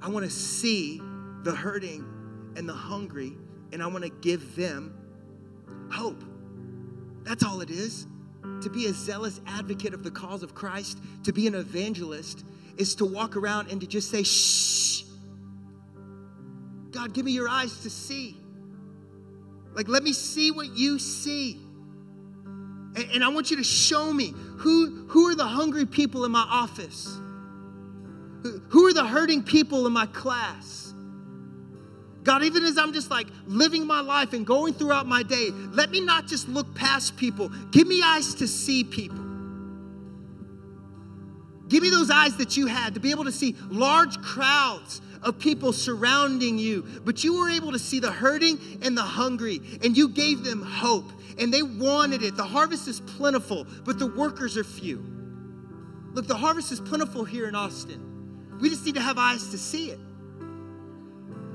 I 0.02 0.08
want 0.08 0.24
to 0.24 0.30
see 0.30 1.00
the 1.42 1.54
hurting 1.54 2.04
and 2.56 2.68
the 2.68 2.74
hungry, 2.74 3.36
and 3.72 3.82
I 3.82 3.86
want 3.86 4.04
to 4.04 4.10
give 4.10 4.56
them 4.56 4.94
hope. 5.92 6.24
That's 7.22 7.44
all 7.44 7.60
it 7.60 7.70
is. 7.70 8.06
To 8.62 8.70
be 8.70 8.86
a 8.86 8.92
zealous 8.92 9.40
advocate 9.46 9.92
of 9.92 10.02
the 10.02 10.10
cause 10.10 10.42
of 10.42 10.54
Christ, 10.54 10.98
to 11.24 11.32
be 11.32 11.46
an 11.46 11.54
evangelist, 11.54 12.44
is 12.78 12.94
to 12.96 13.04
walk 13.04 13.36
around 13.36 13.70
and 13.70 13.80
to 13.82 13.86
just 13.86 14.10
say, 14.10 14.22
shh. 14.22 15.04
God, 16.92 17.12
give 17.12 17.24
me 17.24 17.32
your 17.32 17.48
eyes 17.48 17.82
to 17.82 17.90
see. 17.90 18.36
Like, 19.74 19.88
let 19.88 20.02
me 20.02 20.12
see 20.12 20.50
what 20.50 20.68
you 20.74 20.98
see. 20.98 21.60
And, 23.00 23.10
and 23.12 23.24
I 23.24 23.28
want 23.28 23.50
you 23.50 23.56
to 23.56 23.64
show 23.64 24.12
me 24.12 24.34
who, 24.58 25.06
who 25.08 25.28
are 25.28 25.34
the 25.34 25.46
hungry 25.46 25.86
people 25.86 26.24
in 26.24 26.32
my 26.32 26.46
office? 26.48 27.06
Who, 28.42 28.60
who 28.68 28.86
are 28.86 28.92
the 28.92 29.06
hurting 29.06 29.42
people 29.42 29.86
in 29.86 29.92
my 29.92 30.06
class? 30.06 30.92
God, 32.22 32.42
even 32.42 32.64
as 32.64 32.76
I'm 32.76 32.92
just 32.92 33.10
like 33.10 33.28
living 33.46 33.86
my 33.86 34.00
life 34.00 34.34
and 34.34 34.46
going 34.46 34.74
throughout 34.74 35.06
my 35.06 35.22
day, 35.22 35.50
let 35.72 35.90
me 35.90 36.00
not 36.00 36.26
just 36.26 36.48
look 36.48 36.72
past 36.74 37.16
people. 37.16 37.48
Give 37.70 37.86
me 37.86 38.02
eyes 38.02 38.34
to 38.34 38.46
see 38.46 38.84
people. 38.84 39.19
Give 41.70 41.82
me 41.84 41.88
those 41.88 42.10
eyes 42.10 42.36
that 42.36 42.56
you 42.56 42.66
had 42.66 42.94
to 42.94 43.00
be 43.00 43.12
able 43.12 43.24
to 43.24 43.32
see 43.32 43.56
large 43.68 44.20
crowds 44.20 45.00
of 45.22 45.38
people 45.38 45.72
surrounding 45.72 46.58
you, 46.58 46.82
but 47.04 47.22
you 47.22 47.38
were 47.38 47.48
able 47.48 47.70
to 47.72 47.78
see 47.78 48.00
the 48.00 48.10
hurting 48.10 48.58
and 48.82 48.98
the 48.98 49.02
hungry, 49.02 49.60
and 49.82 49.96
you 49.96 50.08
gave 50.08 50.42
them 50.42 50.62
hope, 50.62 51.12
and 51.38 51.54
they 51.54 51.62
wanted 51.62 52.24
it. 52.24 52.36
The 52.36 52.42
harvest 52.42 52.88
is 52.88 53.00
plentiful, 53.00 53.66
but 53.84 54.00
the 54.00 54.08
workers 54.08 54.56
are 54.56 54.64
few. 54.64 55.04
Look, 56.12 56.26
the 56.26 56.36
harvest 56.36 56.72
is 56.72 56.80
plentiful 56.80 57.24
here 57.24 57.46
in 57.46 57.54
Austin. 57.54 58.58
We 58.60 58.68
just 58.68 58.84
need 58.84 58.96
to 58.96 59.00
have 59.00 59.16
eyes 59.16 59.50
to 59.52 59.58
see 59.58 59.90
it. 59.90 60.00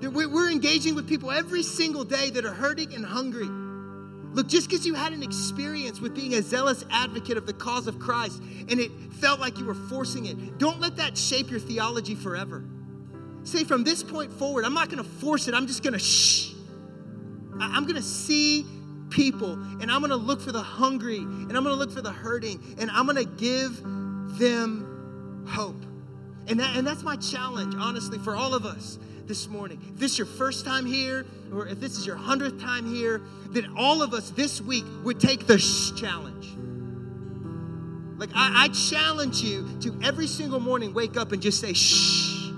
We're 0.01 0.49
engaging 0.49 0.95
with 0.95 1.09
people 1.09 1.29
every 1.29 1.63
single 1.63 2.05
day 2.05 2.29
that 2.29 2.45
are 2.45 2.53
hurting 2.53 2.93
and 2.93 3.05
hungry. 3.05 3.49
Look, 4.35 4.47
just 4.49 4.69
because 4.69 4.85
you 4.85 4.95
had 4.95 5.13
an 5.13 5.23
experience 5.23 6.01
with 6.01 6.13
being 6.13 6.33
a 6.33 6.41
zealous 6.41 6.83
advocate 6.91 7.37
of 7.37 7.45
the 7.45 7.53
cause 7.53 7.87
of 7.87 7.99
Christ 7.99 8.43
and 8.69 8.81
it 8.81 8.91
felt 9.21 9.39
like 9.39 9.57
you 9.57 9.63
were 9.63 9.73
forcing 9.73 10.25
it, 10.25 10.57
don't 10.57 10.81
let 10.81 10.97
that 10.97 11.17
shape 11.17 11.49
your 11.49 11.61
theology 11.61 12.15
forever. 12.15 12.65
Say, 13.43 13.63
from 13.63 13.85
this 13.85 14.03
point 14.03 14.33
forward, 14.33 14.65
I'm 14.65 14.73
not 14.73 14.89
going 14.89 15.01
to 15.01 15.09
force 15.09 15.47
it, 15.47 15.53
I'm 15.53 15.67
just 15.67 15.83
going 15.83 15.93
to 15.93 15.99
shh. 15.99 16.51
I'm 17.61 17.83
going 17.83 17.95
to 17.95 18.01
see 18.01 18.65
people 19.09 19.53
and 19.53 19.89
I'm 19.89 20.01
going 20.01 20.09
to 20.09 20.17
look 20.17 20.41
for 20.41 20.51
the 20.51 20.61
hungry 20.61 21.19
and 21.19 21.55
I'm 21.55 21.63
going 21.63 21.73
to 21.73 21.79
look 21.79 21.93
for 21.93 22.01
the 22.01 22.11
hurting 22.11 22.75
and 22.77 22.91
I'm 22.91 23.05
going 23.05 23.15
to 23.15 23.31
give 23.37 23.81
them 24.37 25.45
hope. 25.47 25.81
And, 26.47 26.59
that, 26.59 26.75
and 26.75 26.85
that's 26.85 27.03
my 27.03 27.15
challenge, 27.15 27.73
honestly, 27.77 28.17
for 28.17 28.35
all 28.35 28.53
of 28.53 28.65
us 28.65 28.99
this 29.27 29.47
morning. 29.47 29.81
If 29.93 29.99
this 29.99 30.13
is 30.13 30.17
your 30.17 30.27
first 30.27 30.65
time 30.65 30.85
here, 30.85 31.25
or 31.53 31.67
if 31.67 31.79
this 31.79 31.97
is 31.97 32.05
your 32.05 32.15
hundredth 32.15 32.61
time 32.61 32.85
here, 32.85 33.21
that 33.51 33.65
all 33.77 34.01
of 34.01 34.13
us 34.13 34.29
this 34.31 34.61
week 34.61 34.85
would 35.03 35.19
take 35.19 35.47
the 35.47 35.57
shh 35.57 35.91
challenge. 35.99 36.47
Like, 38.17 38.29
I, 38.33 38.65
I 38.65 38.67
challenge 38.69 39.41
you 39.41 39.67
to 39.81 39.99
every 40.03 40.27
single 40.27 40.59
morning 40.59 40.93
wake 40.93 41.17
up 41.17 41.31
and 41.31 41.41
just 41.41 41.59
say, 41.59 41.73
shh. 41.73 42.49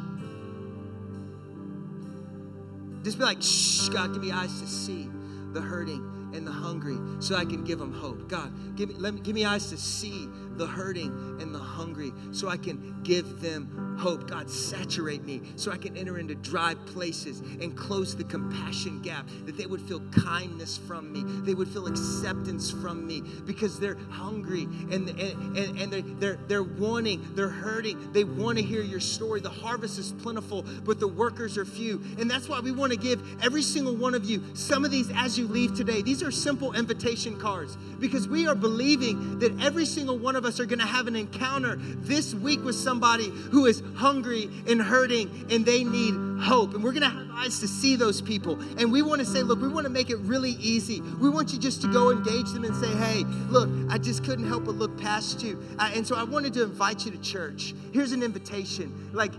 Just 3.04 3.18
be 3.18 3.24
like, 3.24 3.42
shh, 3.42 3.90
God, 3.90 4.14
give 4.14 4.22
me 4.22 4.32
eyes 4.32 4.62
to 4.62 4.68
see 4.68 5.10
the 5.54 5.62
hurting 5.62 6.32
and 6.36 6.46
the 6.46 6.52
hungry 6.52 6.98
so 7.20 7.36
I 7.36 7.46
can 7.46 7.64
give 7.64 7.80
them 7.80 7.94
hope. 7.94 8.30
God, 8.30 8.76
give 8.76 8.90
me, 8.90 8.96
let 8.98 9.14
me, 9.14 9.22
give 9.22 9.34
me 9.34 9.46
eyes 9.46 9.70
to 9.70 9.78
see 9.78 10.28
the 10.58 10.68
hurting 10.68 11.38
and 11.42 11.54
the 11.54 11.60
hungry 11.60 12.12
so 12.32 12.50
I 12.50 12.58
can 12.58 13.02
give 13.04 13.42
them 13.42 13.98
hope. 14.00 14.30
God, 14.30 14.50
saturate 14.50 15.24
me 15.24 15.42
so 15.56 15.72
I 15.72 15.78
can 15.78 15.98
enter 15.98 16.20
into 16.20 16.36
dry 16.36 16.76
places 16.88 17.40
and 17.40 17.76
close 17.76 18.16
the 18.16 18.24
compassion 18.24 19.02
gap, 19.02 19.28
that 19.46 19.58
they 19.58 19.66
would 19.66 19.82
feel 19.82 20.00
kindness 20.12 20.78
from 20.78 21.12
me, 21.12 21.24
they 21.44 21.54
would 21.54 21.68
feel 21.68 21.88
acceptance 21.88 22.72
from 22.72 23.06
me 23.06 23.22
because 23.46 23.80
they're 23.80 23.98
hungry 24.10 24.64
and, 24.92 25.10
and, 25.10 25.58
and, 25.58 25.80
and 25.80 25.94
they're, 25.94 26.02
they're, 26.02 26.40
they're 26.48 26.64
wanting, 26.64 27.26
they're 27.36 27.50
hurting, 27.50 28.12
they 28.14 28.24
want 28.24 28.58
to 28.58 28.64
hear 28.64 28.82
your 28.82 29.00
story. 29.00 29.40
The 29.40 29.50
harvest 29.50 30.00
is 30.00 30.12
plentiful, 30.14 30.64
but 30.84 31.00
the 31.00 31.08
workers 31.08 31.58
are 31.58 31.66
few. 31.66 32.02
And 32.20 32.30
that's 32.30 32.48
why 32.48 32.60
we 32.60 32.72
want 32.72 32.92
to 32.94 32.98
give 32.98 33.22
every 33.44 33.62
single 33.62 33.96
one 33.96 34.16
of 34.16 34.26
you 34.26 34.44
some 34.54 34.86
of 34.86 34.92
these 34.92 35.12
as 35.16 35.38
you 35.38 35.48
leave 35.48 35.76
today. 35.76 36.02
These 36.02 36.24
are 36.24 36.32
simple 36.32 36.74
invitation 36.74 37.40
cards 37.40 37.78
because 38.00 38.28
we 38.28 38.48
are 38.48 38.56
believing 38.56 39.40
that 39.40 39.60
every 39.62 39.86
single 39.86 40.18
one 40.18 40.36
of 40.36 40.46
us 40.46 40.47
are 40.48 40.66
going 40.66 40.80
to 40.80 40.86
have 40.86 41.08
an 41.08 41.16
encounter 41.16 41.76
this 41.78 42.34
week 42.34 42.64
with 42.64 42.76
somebody 42.76 43.30
who 43.30 43.66
is 43.66 43.84
hungry 43.96 44.50
and 44.68 44.82
hurting 44.82 45.48
and 45.52 45.66
they 45.66 45.84
need 45.84 46.14
hope. 46.40 46.74
And 46.74 46.84
we're 46.84 46.92
going 46.92 47.04
to 47.04 47.10
have 47.10 47.28
eyes 47.34 47.60
to 47.60 47.68
see 47.68 47.96
those 47.96 48.22
people. 48.22 48.60
And 48.78 48.92
we 48.92 49.02
want 49.02 49.20
to 49.20 49.26
say, 49.26 49.44
look, 49.44 49.62
we 49.62 49.68
want 49.68 49.86
to 49.86 49.90
make 49.90 50.10
it 50.10 50.18
really 50.18 50.52
easy. 50.52 51.02
We 51.02 51.30
want 51.30 51.54
you 51.54 51.60
just 51.60 51.82
to 51.84 51.88
go 51.92 52.10
engage 52.10 52.52
them 52.52 52.64
and 52.64 52.76
say, 52.76 52.88
hey, 52.96 53.24
look, 53.50 53.70
I 53.90 53.98
just 53.98 54.24
couldn't 54.24 54.48
help 54.48 54.66
but 54.66 54.76
look 54.76 54.98
past 55.00 55.44
you. 55.44 55.62
Uh, 55.78 55.92
and 55.94 56.06
so 56.06 56.16
I 56.16 56.24
wanted 56.24 56.54
to 56.54 56.64
invite 56.64 57.06
you 57.06 57.12
to 57.12 57.18
church. 57.20 57.74
Here's 57.94 58.12
an 58.12 58.24
invitation. 58.24 59.10
Like, 59.14 59.34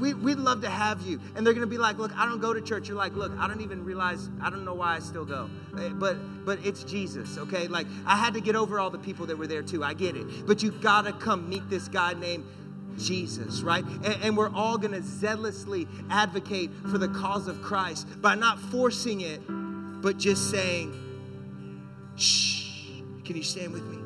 we, 0.00 0.14
we'd 0.14 0.38
love 0.38 0.62
to 0.62 0.70
have 0.70 1.00
you. 1.02 1.20
And 1.36 1.46
they're 1.46 1.54
going 1.54 1.66
to 1.66 1.70
be 1.70 1.78
like, 1.78 1.98
look, 1.98 2.16
I 2.16 2.26
don't 2.26 2.40
go 2.40 2.52
to 2.52 2.60
church. 2.60 2.88
You're 2.88 2.96
like, 2.96 3.14
look, 3.14 3.32
I 3.38 3.46
don't 3.46 3.60
even 3.60 3.84
realize, 3.84 4.28
I 4.42 4.50
don't 4.50 4.64
know 4.64 4.74
why 4.74 4.96
I 4.96 4.98
still 4.98 5.24
go. 5.24 5.48
Uh, 5.76 5.88
but, 5.90 6.16
but 6.44 6.58
it's 6.64 6.84
Jesus, 6.84 7.38
okay? 7.38 7.68
Like, 7.68 7.86
I 8.06 8.16
had 8.16 8.34
to 8.34 8.40
get 8.40 8.56
over 8.56 8.80
all 8.80 8.90
the 8.90 8.98
people 8.98 9.26
that 9.26 9.36
were 9.36 9.46
there 9.46 9.62
too. 9.62 9.84
I 9.84 9.94
get 9.94 10.16
it. 10.16 10.46
But 10.46 10.62
you 10.62 10.70
got 10.70 11.02
to 11.02 11.12
come 11.12 11.48
meet 11.48 11.68
this 11.70 11.88
guy 11.88 12.14
named 12.14 12.44
Jesus, 12.98 13.62
right? 13.62 13.84
And, 13.84 14.16
and 14.22 14.36
we're 14.36 14.52
all 14.54 14.78
going 14.78 14.92
to 14.92 15.02
zealously 15.02 15.88
advocate 16.10 16.70
for 16.90 16.98
the 16.98 17.08
cause 17.08 17.48
of 17.48 17.60
Christ 17.62 18.20
by 18.20 18.34
not 18.34 18.58
forcing 18.58 19.20
it, 19.20 19.40
but 19.48 20.18
just 20.18 20.50
saying, 20.50 20.92
shh. 22.16 22.62
Can 23.24 23.36
you 23.36 23.42
stand 23.42 23.72
with 23.72 23.84
me? 23.84 24.03